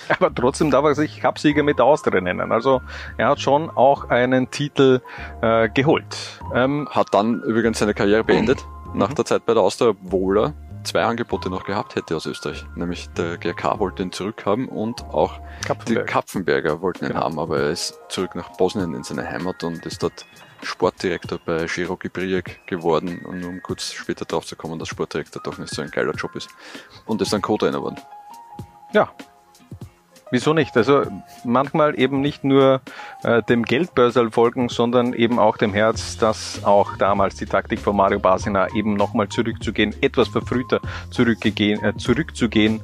Aber 0.19 0.33
trotzdem 0.33 0.71
darf 0.71 0.85
er 0.85 0.95
sich 0.95 1.21
Cupsieger 1.21 1.63
mit 1.63 1.81
Austria 1.81 2.21
nennen. 2.21 2.51
Also 2.51 2.81
er 3.17 3.29
hat 3.29 3.39
schon 3.39 3.69
auch 3.69 4.09
einen 4.09 4.51
Titel 4.51 5.01
äh, 5.41 5.69
geholt. 5.69 6.05
Ähm, 6.53 6.87
hat 6.91 7.13
dann 7.13 7.41
übrigens 7.41 7.79
seine 7.79 7.93
Karriere 7.93 8.23
beendet 8.23 8.65
mhm. 8.93 8.99
nach 8.99 9.13
der 9.13 9.25
Zeit 9.25 9.45
bei 9.45 9.53
der 9.53 9.63
Austria, 9.63 9.89
obwohl 9.89 10.39
er 10.39 10.53
zwei 10.83 11.03
Angebote 11.03 11.49
noch 11.49 11.65
gehabt 11.65 11.95
hätte 11.95 12.15
aus 12.15 12.25
Österreich. 12.25 12.65
Nämlich 12.75 13.09
der 13.09 13.37
GRK 13.37 13.79
wollte 13.79 14.03
ihn 14.03 14.11
zurückhaben 14.11 14.67
und 14.67 15.03
auch 15.05 15.39
Kapfenberg. 15.65 16.05
die 16.07 16.13
Kapfenberger 16.13 16.81
wollten 16.81 17.05
ihn 17.05 17.09
genau. 17.09 17.21
haben, 17.21 17.39
aber 17.39 17.59
er 17.59 17.69
ist 17.71 17.99
zurück 18.09 18.35
nach 18.35 18.55
Bosnien 18.57 18.93
in 18.93 19.03
seine 19.03 19.27
Heimat 19.27 19.63
und 19.63 19.85
ist 19.85 20.03
dort 20.03 20.25
Sportdirektor 20.61 21.39
bei 21.43 21.65
Cherokee 21.67 22.09
Briek 22.09 22.65
geworden 22.65 23.19
und 23.25 23.43
um 23.43 23.61
kurz 23.61 23.93
später 23.93 24.25
drauf 24.25 24.45
zu 24.45 24.55
kommen, 24.55 24.79
dass 24.79 24.87
Sportdirektor 24.87 25.41
doch 25.43 25.57
nicht 25.57 25.73
so 25.73 25.81
ein 25.81 25.91
geiler 25.91 26.13
Job 26.13 26.35
ist. 26.35 26.49
Und 27.05 27.21
ist 27.21 27.33
dann 27.33 27.41
Co-Trainer 27.41 27.77
geworden. 27.77 27.99
Ja, 28.93 29.11
Wieso 30.31 30.53
nicht? 30.53 30.75
Also 30.75 31.03
manchmal 31.43 31.99
eben 31.99 32.19
nicht 32.19 32.43
nur 32.43 32.81
äh, 33.23 33.43
dem 33.43 33.63
Geldbörsel 33.63 34.31
folgen, 34.31 34.69
sondern 34.69 35.13
eben 35.13 35.37
auch 35.37 35.55
dem 35.57 35.71
Herz, 35.71 36.17
dass 36.17 36.63
auch 36.63 36.97
damals 36.97 37.35
die 37.35 37.45
Taktik 37.45 37.79
von 37.79 37.95
Mario 37.95 38.19
Basina 38.19 38.67
eben 38.73 38.95
nochmal 38.95 39.29
zurückzugehen, 39.29 39.93
etwas 40.01 40.29
verfrühter 40.29 40.81
zurückgehen, 41.11 41.83
äh, 41.83 41.95
zurückzugehen 41.95 42.81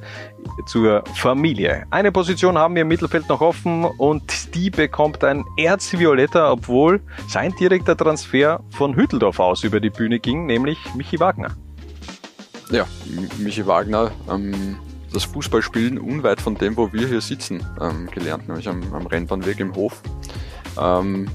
zur 0.66 1.02
Familie. 1.16 1.86
Eine 1.90 2.12
Position 2.12 2.56
haben 2.56 2.76
wir 2.76 2.82
im 2.82 2.88
Mittelfeld 2.88 3.28
noch 3.28 3.40
offen 3.40 3.84
und 3.84 4.54
die 4.54 4.70
bekommt 4.70 5.24
ein 5.24 5.44
Erzvioletter, 5.56 6.52
obwohl 6.52 7.00
sein 7.26 7.54
direkter 7.56 7.96
Transfer 7.96 8.60
von 8.70 8.94
Hütteldorf 8.94 9.40
aus 9.40 9.64
über 9.64 9.80
die 9.80 9.90
Bühne 9.90 10.20
ging, 10.20 10.46
nämlich 10.46 10.78
Michi 10.94 11.18
Wagner. 11.18 11.50
Ja, 12.70 12.86
Michi 13.38 13.66
Wagner 13.66 14.12
ähm 14.30 14.76
das 15.12 15.24
Fußballspielen 15.24 15.98
unweit 15.98 16.40
von 16.40 16.54
dem, 16.56 16.76
wo 16.76 16.92
wir 16.92 17.06
hier 17.06 17.20
sitzen, 17.20 17.64
ähm, 17.80 18.08
gelernt, 18.10 18.48
nämlich 18.48 18.68
am, 18.68 18.82
am 18.92 19.06
Rennbahnweg 19.06 19.60
im 19.60 19.74
Hof. 19.74 20.02
Ähm, 20.80 21.28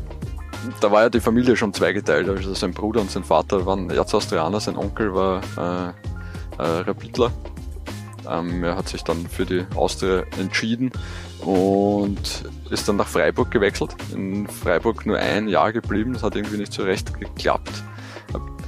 da 0.81 0.91
war 0.91 1.03
ja 1.03 1.09
die 1.09 1.19
Familie 1.19 1.55
schon 1.55 1.73
zweigeteilt, 1.73 2.27
also 2.29 2.53
sein 2.53 2.71
Bruder 2.71 3.01
und 3.01 3.11
sein 3.11 3.23
Vater 3.23 3.65
waren 3.65 3.89
Erzaustrianer, 3.89 4.59
sein 4.59 4.75
Onkel 4.75 5.13
war 5.13 5.41
äh, 5.57 6.61
äh, 6.61 6.79
Rapidler. 6.81 7.31
Ähm, 8.29 8.63
er 8.63 8.75
hat 8.75 8.89
sich 8.89 9.03
dann 9.03 9.27
für 9.27 9.45
die 9.45 9.65
Austria 9.75 10.23
entschieden 10.39 10.91
und 11.39 12.43
ist 12.69 12.87
dann 12.89 12.97
nach 12.97 13.07
Freiburg 13.07 13.51
gewechselt. 13.51 13.95
In 14.13 14.47
Freiburg 14.47 15.05
nur 15.05 15.17
ein 15.17 15.47
Jahr 15.47 15.71
geblieben, 15.71 16.13
das 16.13 16.23
hat 16.23 16.35
irgendwie 16.35 16.57
nicht 16.57 16.73
so 16.73 16.83
recht 16.83 17.17
geklappt. 17.19 17.83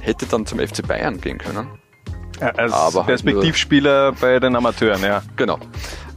Hätte 0.00 0.24
dann 0.26 0.46
zum 0.46 0.58
FC 0.58 0.86
Bayern 0.86 1.20
gehen 1.20 1.38
können. 1.38 1.66
Als 2.40 2.72
aber 2.72 3.04
Perspektivspieler 3.04 4.06
halt 4.06 4.20
bei 4.20 4.38
den 4.38 4.56
Amateuren, 4.56 5.02
ja. 5.02 5.22
Genau. 5.36 5.58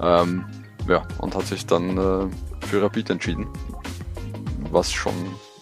Ähm, 0.01 0.45
ja, 0.87 1.03
und 1.19 1.35
hat 1.35 1.45
sich 1.45 1.65
dann 1.65 1.97
äh, 1.97 2.65
für 2.65 2.81
Rapid 2.81 3.09
entschieden. 3.09 3.47
Was 4.71 4.91
schon 4.91 5.13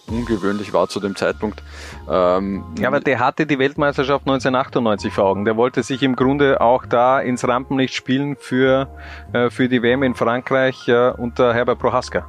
ungewöhnlich 0.08 0.72
war 0.72 0.88
zu 0.88 1.00
dem 1.00 1.16
Zeitpunkt. 1.16 1.62
Ähm, 2.08 2.64
ja, 2.78 2.88
aber 2.88 3.00
der 3.00 3.18
hatte 3.18 3.46
die 3.46 3.58
Weltmeisterschaft 3.58 4.26
1998 4.26 5.12
vor 5.12 5.24
Augen. 5.24 5.44
Der 5.44 5.56
wollte 5.56 5.82
sich 5.82 6.02
im 6.02 6.16
Grunde 6.16 6.60
auch 6.60 6.86
da 6.86 7.20
ins 7.20 7.46
Rampenlicht 7.46 7.94
spielen 7.94 8.36
für, 8.38 8.88
äh, 9.32 9.50
für 9.50 9.68
die 9.68 9.82
WM 9.82 10.02
in 10.02 10.14
Frankreich 10.14 10.88
äh, 10.88 11.10
unter 11.10 11.54
Herbert 11.54 11.78
Prohaska. 11.78 12.26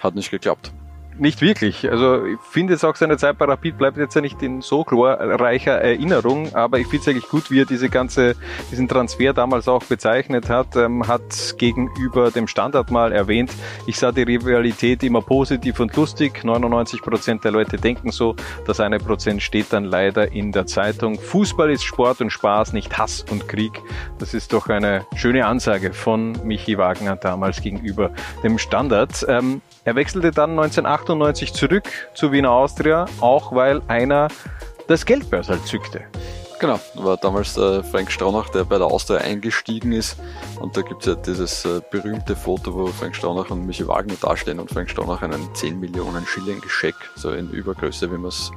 Hat 0.00 0.14
nicht 0.14 0.30
geklappt 0.30 0.72
nicht 1.18 1.40
wirklich. 1.40 1.90
Also 1.90 2.24
ich 2.24 2.38
finde 2.50 2.74
es 2.74 2.84
auch 2.84 2.96
seine 2.96 3.16
Zeit 3.16 3.38
bei 3.38 3.44
Rapid 3.44 3.78
bleibt 3.78 3.96
jetzt 3.96 4.14
ja 4.14 4.20
nicht 4.20 4.42
in 4.42 4.62
so 4.62 4.84
glorreicher 4.84 5.72
Erinnerung, 5.80 6.54
aber 6.54 6.78
ich 6.78 6.86
finde 6.86 7.02
es 7.02 7.08
eigentlich 7.08 7.28
gut, 7.28 7.50
wie 7.50 7.60
er 7.60 7.66
diese 7.66 7.88
ganze, 7.88 8.36
diesen 8.70 8.88
Transfer 8.88 9.32
damals 9.32 9.68
auch 9.68 9.84
bezeichnet 9.84 10.48
hat, 10.48 10.76
ähm, 10.76 11.06
hat 11.06 11.56
gegenüber 11.58 12.30
dem 12.30 12.46
Standard 12.46 12.90
mal 12.90 13.12
erwähnt, 13.12 13.52
ich 13.86 13.98
sah 13.98 14.12
die 14.12 14.22
Rivalität 14.22 15.02
immer 15.02 15.20
positiv 15.20 15.80
und 15.80 15.94
lustig. 15.96 16.44
99 16.44 17.02
Prozent 17.02 17.44
der 17.44 17.52
Leute 17.52 17.76
denken 17.76 18.10
so, 18.10 18.34
das 18.66 18.80
eine 18.80 18.98
Prozent 18.98 19.42
steht 19.42 19.72
dann 19.72 19.84
leider 19.84 20.32
in 20.32 20.52
der 20.52 20.66
Zeitung. 20.66 21.18
Fußball 21.18 21.70
ist 21.70 21.84
Sport 21.84 22.20
und 22.20 22.30
Spaß, 22.30 22.72
nicht 22.72 22.96
Hass 22.96 23.24
und 23.30 23.48
Krieg. 23.48 23.80
Das 24.18 24.34
ist 24.34 24.52
doch 24.52 24.68
eine 24.68 25.06
schöne 25.14 25.46
Ansage 25.46 25.92
von 25.92 26.32
Michi 26.44 26.78
Wagner 26.78 27.16
damals 27.16 27.60
gegenüber 27.60 28.10
dem 28.42 28.58
Standard. 28.58 29.24
Ähm, 29.28 29.60
er 29.90 29.96
wechselte 29.96 30.30
dann 30.30 30.50
1998 30.50 31.52
zurück 31.52 31.82
zu 32.14 32.30
Wiener 32.30 32.52
Austria, 32.52 33.06
auch 33.20 33.52
weil 33.52 33.82
einer 33.88 34.28
das 34.86 35.04
Geldbörsel 35.04 35.60
zückte. 35.64 36.02
Genau, 36.60 36.78
war 36.94 37.16
damals 37.16 37.54
der 37.54 37.82
Frank 37.82 38.12
Straunach, 38.12 38.50
der 38.50 38.62
bei 38.64 38.78
der 38.78 38.86
Austria 38.86 39.18
eingestiegen 39.18 39.90
ist. 39.90 40.16
Und 40.60 40.76
da 40.76 40.82
gibt 40.82 41.00
es 41.00 41.06
ja 41.06 41.14
dieses 41.16 41.64
äh, 41.64 41.80
berühmte 41.90 42.36
Foto, 42.36 42.72
wo 42.72 42.86
Frank 42.86 43.16
Straunach 43.16 43.50
und 43.50 43.66
Michi 43.66 43.88
Wagner 43.88 44.14
dastehen 44.20 44.60
und 44.60 44.70
Frank 44.70 44.88
Straunach 44.90 45.22
einen 45.22 45.52
10 45.54 45.80
Millionen 45.80 46.24
Schilling 46.24 46.62
Scheck, 46.68 46.94
so 47.16 47.32
in 47.32 47.50
Übergröße, 47.50 48.12
wie 48.12 48.18
man 48.18 48.28
es 48.28 48.52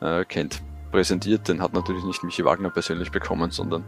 äh, 0.00 0.24
kennt, 0.24 0.62
präsentiert. 0.90 1.48
Den 1.48 1.62
hat 1.62 1.72
natürlich 1.72 2.04
nicht 2.04 2.22
Michi 2.22 2.44
Wagner 2.44 2.70
persönlich 2.70 3.10
bekommen, 3.10 3.50
sondern 3.50 3.84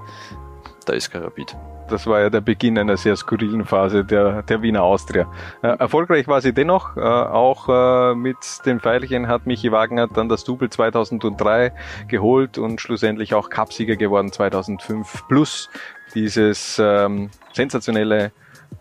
der 0.86 1.00
SK 1.00 1.16
Rapid. 1.16 1.56
Das 1.88 2.06
war 2.06 2.20
ja 2.20 2.30
der 2.30 2.40
Beginn 2.40 2.78
einer 2.78 2.96
sehr 2.96 3.16
skurrilen 3.16 3.64
Phase 3.64 4.04
der, 4.04 4.42
der 4.42 4.62
Wiener 4.62 4.82
Austria. 4.82 5.30
Äh, 5.62 5.76
erfolgreich 5.78 6.26
war 6.28 6.40
sie 6.40 6.52
dennoch. 6.52 6.96
Äh, 6.96 7.00
auch 7.00 7.68
äh, 7.68 8.14
mit 8.14 8.36
den 8.64 8.80
Pfeilchen 8.80 9.28
hat 9.28 9.46
Michi 9.46 9.72
Wagner 9.72 10.08
dann 10.08 10.28
das 10.28 10.44
Double 10.44 10.70
2003 10.70 11.72
geholt 12.08 12.58
und 12.58 12.80
schlussendlich 12.80 13.34
auch 13.34 13.50
Cupsieger 13.50 13.96
geworden 13.96 14.32
2005 14.32 15.28
plus 15.28 15.68
dieses 16.14 16.80
ähm, 16.82 17.30
sensationelle 17.52 18.32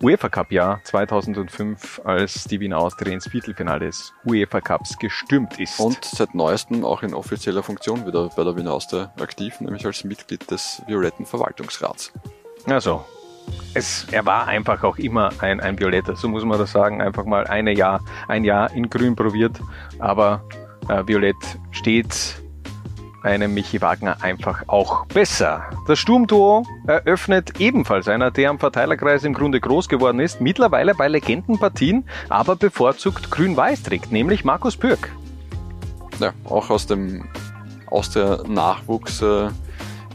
UEFA 0.01 0.29
Cup 0.29 0.51
Jahr 0.51 0.81
2005, 0.83 2.01
als 2.03 2.45
die 2.45 2.59
Wiener 2.59 2.79
Austria 2.79 3.13
ins 3.13 3.27
Viertelfinale 3.27 3.85
des 3.85 4.13
UEFA 4.25 4.59
Cups 4.59 4.97
gestürmt 4.97 5.59
ist. 5.59 5.79
Und 5.79 6.03
seit 6.03 6.33
neuestem 6.33 6.83
auch 6.83 7.03
in 7.03 7.13
offizieller 7.13 7.61
Funktion 7.61 8.07
wieder 8.07 8.29
bei 8.35 8.43
der 8.43 8.55
Wiener 8.55 8.73
Austria 8.73 9.13
aktiv, 9.19 9.61
nämlich 9.61 9.85
als 9.85 10.03
Mitglied 10.03 10.49
des 10.49 10.81
Violetten 10.87 11.27
Verwaltungsrats. 11.27 12.11
Also, 12.65 13.05
es, 13.75 14.07
er 14.11 14.25
war 14.25 14.47
einfach 14.47 14.83
auch 14.83 14.97
immer 14.97 15.29
ein, 15.39 15.59
ein 15.59 15.79
Violetter, 15.79 16.15
so 16.15 16.27
muss 16.27 16.43
man 16.43 16.57
das 16.57 16.71
sagen. 16.71 16.99
Einfach 16.99 17.25
mal 17.25 17.45
eine 17.45 17.71
Jahr, 17.71 18.01
ein 18.27 18.43
Jahr 18.43 18.73
in 18.73 18.89
Grün 18.89 19.15
probiert, 19.15 19.59
aber 19.99 20.43
äh, 20.89 21.05
Violett 21.05 21.35
steht 21.69 22.41
einem 23.21 23.53
Michi 23.53 23.81
Wagner 23.81 24.17
einfach 24.21 24.63
auch 24.67 25.05
besser. 25.05 25.63
Das 25.87 25.99
Sturmduo 25.99 26.63
eröffnet 26.87 27.59
ebenfalls 27.59 28.07
einer, 28.07 28.31
der 28.31 28.49
am 28.49 28.59
Verteilerkreis 28.59 29.23
im 29.23 29.33
Grunde 29.33 29.59
groß 29.59 29.89
geworden 29.89 30.19
ist, 30.19 30.41
mittlerweile 30.41 30.95
bei 30.95 31.07
Legendenpartien, 31.07 32.05
aber 32.29 32.55
bevorzugt 32.55 33.31
grün-weiß 33.31 33.83
trägt, 33.83 34.11
nämlich 34.11 34.43
Markus 34.43 34.77
Pürk. 34.77 35.11
Ja, 36.19 36.33
auch 36.45 36.69
aus 36.69 36.87
dem 36.87 37.27
aus 37.87 38.09
der 38.09 38.43
Nachwuchs 38.47 39.21
äh, 39.21 39.49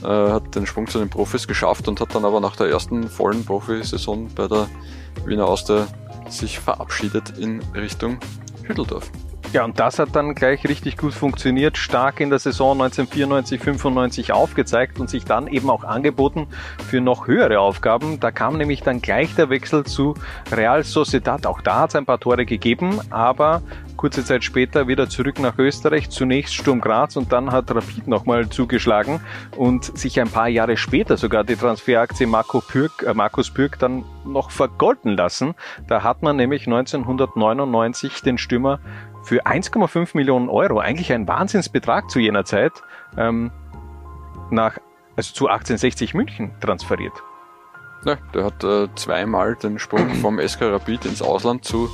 äh, 0.03 0.31
hat 0.33 0.55
den 0.55 0.66
Sprung 0.66 0.87
zu 0.87 0.99
den 0.99 1.11
Profis 1.11 1.47
geschafft 1.47 1.88
und 1.88 2.01
hat 2.01 2.14
dann 2.14 2.25
aber 2.25 2.40
nach 2.40 2.57
der 2.57 2.69
ersten 2.69 3.09
vollen 3.09 3.45
Profisaison 3.45 4.29
bei 4.35 4.49
der 4.49 4.69
Wiener 5.25 5.47
Austria 5.47 5.87
sich 6.29 6.59
verabschiedet 6.59 7.38
in 7.38 7.61
Richtung 7.75 8.19
Hütteldorf. 8.62 9.11
Ja, 9.53 9.65
und 9.65 9.79
das 9.79 9.99
hat 9.99 10.15
dann 10.15 10.35
gleich 10.35 10.65
richtig 10.69 10.97
gut 10.97 11.15
funktioniert, 11.15 11.79
stark 11.79 12.21
in 12.21 12.31
der 12.31 12.39
Saison 12.39 12.73
1994, 12.73 13.61
95 13.61 14.33
aufgezeigt 14.33 14.99
und 15.01 15.09
sich 15.09 15.25
dann 15.25 15.47
eben 15.47 15.71
auch 15.71 15.85
angeboten 15.85 16.49
für 16.87 17.01
noch 17.01 17.27
höhere 17.27 17.61
Aufgaben. 17.61 18.21
Da 18.21 18.31
kam 18.33 18.59
nämlich 18.59 18.83
dann 18.83 19.01
gleich 19.01 19.35
der 19.35 19.49
Wechsel 19.49 19.85
zu 19.85 20.15
Real 20.53 20.83
Sociedad. 20.83 21.47
Auch 21.47 21.61
da 21.61 21.81
hat 21.81 21.91
es 21.91 21.97
ein 21.97 22.07
paar 22.07 22.21
Tore 22.21 22.45
gegeben, 22.45 23.01
aber 23.11 23.63
kurze 23.97 24.25
Zeit 24.25 24.45
später 24.45 24.89
wieder 24.89 25.09
zurück 25.09 25.41
nach 25.41 25.59
Österreich, 25.59 26.11
zunächst 26.11 26.55
Sturm 26.55 26.81
Graz 26.81 27.17
und 27.17 27.33
dann 27.33 27.51
hat 27.51 27.75
Rapid 27.75 28.07
nochmal 28.07 28.49
zugeschlagen 28.49 29.21
und 29.57 29.97
sich 29.99 30.21
ein 30.21 30.29
paar 30.29 30.49
Jahre 30.49 30.77
später 30.77 31.17
sogar 31.17 31.45
die 31.45 31.57
Transferaktie 31.57 32.27
Marco 32.27 32.61
Pürk, 32.61 33.05
äh 33.07 33.15
Markus 33.15 33.51
Pürk 33.51 33.79
dann 33.79 34.05
noch 34.25 34.51
vergolden 34.51 35.17
lassen. 35.17 35.55
Da 35.89 36.03
hat 36.03 36.23
man 36.23 36.37
nämlich 36.37 36.67
1999 36.67 38.23
den 38.23 38.39
Stürmer 38.39 38.81
für 39.27 39.45
1,5 39.45 40.11
Millionen 40.15 40.49
Euro, 40.49 40.79
eigentlich 40.79 41.12
ein 41.12 41.27
Wahnsinnsbetrag 41.27 42.09
zu 42.11 42.21
jener 42.21 42.45
Zeit, 42.45 42.73
ähm, 43.19 43.51
nach, 44.51 44.79
also 45.17 45.35
zu 45.35 45.49
1860 45.49 46.15
München 46.15 46.53
transferiert. 46.61 47.12
Ja, 48.05 48.17
der 48.33 48.45
hat 48.45 48.62
äh, 48.62 48.87
zweimal 48.95 49.57
den 49.57 49.81
Sprung 49.81 50.15
vom 50.23 50.39
SK 50.39 50.62
Rapid 50.62 51.07
ins 51.07 51.23
Ausland 51.23 51.65
zu 51.65 51.91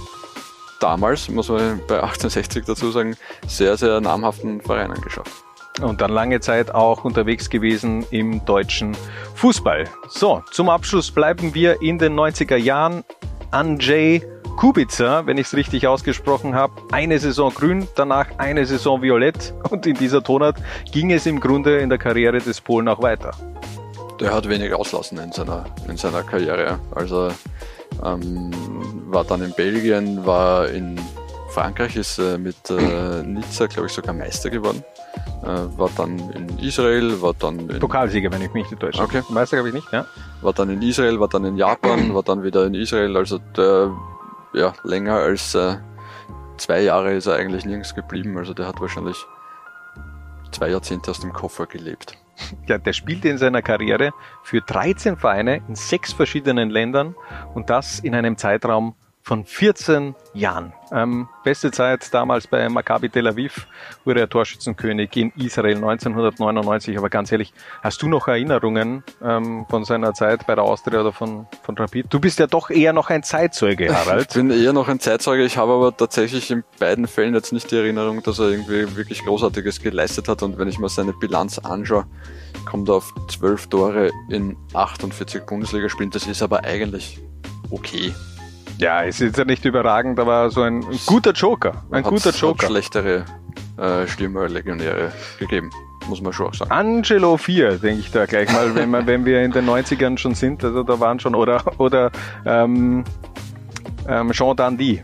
damals, 0.79 1.31
muss 1.31 1.49
man 1.49 1.81
bei 1.89 2.03
1860 2.03 2.67
dazu 2.67 2.91
sagen, 2.91 3.17
sehr, 3.47 3.79
sehr 3.79 4.01
namhaften 4.01 4.61
Vereinen 4.61 5.01
geschafft. 5.01 5.33
Und 5.81 6.03
dann 6.03 6.11
lange 6.11 6.41
Zeit 6.41 6.75
auch 6.75 7.05
unterwegs 7.05 7.49
gewesen 7.49 8.05
im 8.11 8.45
deutschen 8.45 8.95
Fußball. 9.37 9.85
So, 10.11 10.43
zum 10.51 10.69
Abschluss 10.69 11.11
bleiben 11.11 11.55
wir 11.55 11.81
in 11.81 11.99
den 11.99 12.15
90er 12.15 12.57
Jahren. 12.57 13.05
Andrzej 13.53 14.23
Kubica, 14.57 15.27
wenn 15.27 15.39
ich 15.39 15.47
es 15.49 15.55
richtig 15.55 15.87
ausgesprochen 15.87 16.55
habe, 16.55 16.75
eine 16.93 17.19
Saison 17.19 17.53
grün, 17.53 17.89
danach 17.97 18.27
eine 18.39 18.65
Saison 18.67 19.03
violett 19.03 19.55
und 19.71 19.87
in 19.87 19.95
dieser 19.95 20.23
Tonart 20.23 20.57
ging 20.93 21.11
es 21.13 21.27
im 21.27 21.41
Grunde 21.41 21.79
in 21.79 21.89
der 21.89 21.99
Karriere 21.99 22.39
des 22.39 22.61
Polen 22.61 22.89
auch 22.89 23.03
weiter. 23.03 23.33
Der 24.21 24.33
hat 24.33 24.49
wenig 24.49 24.73
auslassen 24.73 25.19
in 25.19 25.33
seiner, 25.33 25.65
in 25.89 25.97
seiner 25.97 26.23
Karriere. 26.23 26.79
Also 26.95 27.31
ähm, 28.05 28.51
war 29.07 29.25
dann 29.25 29.43
in 29.43 29.53
Belgien, 29.53 30.25
war 30.25 30.69
in 30.69 30.99
Frankreich, 31.49 31.97
ist 31.97 32.19
äh, 32.19 32.39
mit 32.39 32.71
äh, 32.71 33.23
Nizza, 33.27 33.67
glaube 33.67 33.89
ich, 33.89 33.93
sogar 33.93 34.15
Meister 34.15 34.49
geworden. 34.51 34.83
Äh, 35.43 35.47
war 35.77 35.91
dann 35.97 36.19
in 36.31 36.59
Israel, 36.59 37.21
war 37.21 37.35
dann 37.35 37.69
in 37.69 37.79
Pokalsieger, 37.79 38.33
wenn 38.33 38.43
ich 38.43 38.53
mich 38.53 38.71
nicht 38.71 38.81
täusche. 38.81 39.03
Okay. 39.03 39.23
Meister 39.29 39.57
glaube 39.57 39.69
ich 39.69 39.75
nicht, 39.75 39.93
ja. 39.93 40.07
War 40.41 40.53
dann 40.53 40.71
in 40.71 40.81
Israel, 40.83 41.21
war 41.21 41.29
dann 41.29 41.45
in 41.45 41.57
Japan, 41.57 42.15
war 42.15 42.23
dann 42.23 42.43
wieder 42.43 42.65
in 42.65 42.75
Israel. 42.75 43.17
Also 43.17 43.39
der, 43.57 43.93
ja, 44.53 44.73
länger 44.85 45.15
als 45.15 45.55
äh, 45.55 45.77
zwei 46.57 46.83
Jahre 46.83 47.15
ist 47.15 47.27
er 47.27 47.37
eigentlich 47.37 47.65
nirgends 47.65 47.95
geblieben. 47.95 48.37
Also 48.39 48.55
der 48.55 48.67
hat 48.67 48.81
wahrscheinlich 48.81 49.17
zwei 50.51 50.69
Jahrzehnte 50.71 51.11
aus 51.11 51.21
dem 51.21 51.33
Koffer 51.33 51.67
gelebt. 51.67 52.17
Ja, 52.67 52.79
der 52.79 52.93
spielte 52.93 53.29
in 53.29 53.39
seiner 53.39 53.63
Karriere 53.63 54.11
für 54.43 54.63
13 54.63 55.17
Vereine 55.17 55.63
in 55.69 55.77
sechs 55.77 56.13
verschiedenen 56.13 56.71
Ländern 56.71 57.15
und 57.55 57.71
das 57.71 58.01
in 58.01 58.15
einem 58.15 58.37
Zeitraum 58.37 58.95
von 59.23 59.45
14 59.45 60.15
Jahren. 60.35 60.73
Ähm, 60.91 61.29
beste 61.45 61.71
Zeit 61.71 62.13
damals 62.13 62.49
bei 62.49 62.69
Maccabi 62.69 63.09
Tel 63.09 63.29
Aviv 63.29 63.69
wurde 64.05 64.21
er 64.21 64.29
Torschützenkönig 64.29 65.17
in 65.17 65.33
Israel 65.37 65.77
1999. 65.77 66.99
Aber 66.99 67.09
ganz 67.09 67.31
ehrlich, 67.31 67.55
hast 67.83 68.03
du 68.03 68.09
noch 68.09 68.27
Erinnerungen 68.27 69.05
ähm, 69.23 69.65
von 69.71 69.85
seiner 69.85 70.13
Zeit 70.13 70.47
bei 70.47 70.57
der 70.57 70.65
Austria 70.65 71.01
oder 71.01 71.13
von, 71.13 71.47
von 71.63 71.79
Rapid? 71.79 72.07
Du 72.11 72.19
bist 72.19 72.41
ja 72.41 72.49
doch 72.49 72.71
eher 72.71 72.93
noch 72.93 73.11
ein 73.11 73.23
Zeitzeuge, 73.23 73.95
Harald. 73.95 74.29
Ich 74.31 74.35
bin 74.35 74.51
eher 74.51 74.73
noch 74.73 74.89
ein 74.89 74.99
Zeitzeuge. 74.99 75.45
Ich 75.45 75.57
habe 75.57 75.73
aber 75.73 75.97
tatsächlich 75.97 76.51
in 76.51 76.65
beiden 76.81 77.07
Fällen 77.07 77.35
jetzt 77.35 77.53
nicht 77.53 77.71
die 77.71 77.77
Erinnerung, 77.77 78.23
dass 78.25 78.41
er 78.41 78.49
irgendwie 78.49 78.97
wirklich 78.97 79.25
Großartiges 79.25 79.81
geleistet 79.81 80.29
hat. 80.29 80.43
Und 80.43 80.59
wenn 80.59 80.69
ich 80.69 80.81
mir 80.81 80.89
seine 80.89 81.13
Bilanz 81.13 81.61
anschaue, 81.61 82.07
kommt 82.65 82.89
er 82.89 82.97
auf 82.97 83.15
12 83.29 83.69
Tore 83.69 84.11
in 84.29 84.57
48 84.75 85.45
Bundesligaspielen. 85.45 86.11
Das 86.11 86.27
ist 86.27 86.43
aber 86.43 86.65
eigentlich 86.65 87.21
okay. 87.71 88.13
Ja, 88.79 89.05
es 89.05 89.21
ist 89.21 89.37
ja 89.39 89.45
nicht 89.45 89.65
überragend, 89.65 90.19
aber 90.19 90.51
so 90.51 90.63
ein, 90.63 90.85
ein 90.85 90.99
guter 91.07 91.33
Joker. 91.33 91.85
Ein 91.91 92.03
guter 92.03 92.31
Joker. 92.31 92.65
Hat 92.65 92.71
schlechtere 92.71 93.25
äh, 93.77 94.07
Stürmer, 94.07 94.49
Legionäre 94.49 95.13
gegeben, 95.39 95.71
muss 96.09 96.21
man 96.21 96.33
schon 96.33 96.49
auch 96.49 96.55
sagen. 96.55 96.71
Angelo 96.71 97.37
4, 97.37 97.79
denke 97.79 98.01
ich 98.01 98.11
da 98.11 98.27
gleich 98.27 98.53
mal, 98.53 98.75
wenn, 98.75 98.91
man, 98.91 99.07
wenn 99.07 99.25
wir 99.25 99.43
in 99.43 99.53
den 99.53 99.69
90ern 99.69 100.19
schon 100.19 100.35
sind, 100.35 100.65
also 100.65 100.83
da 100.83 100.99
waren 101.01 101.21
schon, 101.21 101.35
oder, 101.35 101.63
oder 101.79 102.11
ähm, 102.45 103.05
ähm, 104.09 104.33
Jean 104.33 104.57
Dandy. 104.57 105.03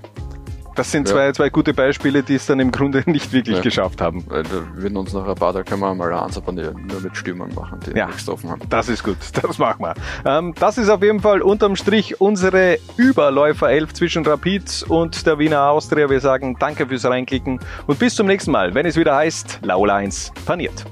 Das 0.79 0.93
sind 0.93 1.09
zwei, 1.09 1.25
ja. 1.25 1.33
zwei 1.33 1.51
gute 1.51 1.75
Beispiele, 1.75 2.23
die 2.23 2.37
es 2.37 2.47
dann 2.47 2.61
im 2.61 2.71
Grunde 2.71 3.03
nicht 3.11 3.33
wirklich 3.33 3.57
ja. 3.57 3.62
geschafft 3.62 4.01
haben. 4.01 4.23
Weil 4.29 4.45
wir 4.45 4.64
würden 4.77 4.97
uns 4.97 5.12
nach 5.12 5.27
ein 5.27 5.35
paar, 5.35 5.53
da 5.53 5.64
können 5.64 5.81
wir 5.81 5.93
mal 5.93 6.12
eins 6.14 6.37
abonnieren, 6.37 6.87
nur 6.87 7.01
mit 7.01 7.17
Stürmern 7.17 7.53
machen, 7.53 7.81
die 7.85 7.99
ja. 7.99 8.07
nichts 8.07 8.29
offen 8.29 8.49
haben. 8.49 8.61
Das 8.71 8.88
ist 8.88 9.03
gut, 9.03 9.17
das 9.43 9.59
machen 9.59 9.83
wir. 9.83 9.95
Ähm, 10.25 10.55
das 10.57 10.79
ist 10.79 10.88
auf 10.88 11.03
jeden 11.03 11.19
Fall 11.19 11.43
unterm 11.43 11.75
Strich 11.75 12.21
unsere 12.21 12.79
Überläufer 12.97 13.69
11 13.69 13.95
zwischen 13.95 14.25
Rapid 14.25 14.85
und 14.88 15.27
der 15.27 15.41
Wiener 15.41 15.69
Austria. 15.69 16.09
Wir 16.09 16.21
sagen 16.21 16.55
danke 16.61 16.87
fürs 16.87 17.05
Reinklicken 17.05 17.59
und 17.88 17.99
bis 17.99 18.14
zum 18.14 18.29
nächsten 18.29 18.53
Mal, 18.53 18.73
wenn 18.73 18.87
es 18.87 18.95
wieder 18.95 19.17
heißt, 19.17 19.59
Laula 19.62 19.97
1 19.97 20.33
paniert. 20.47 20.85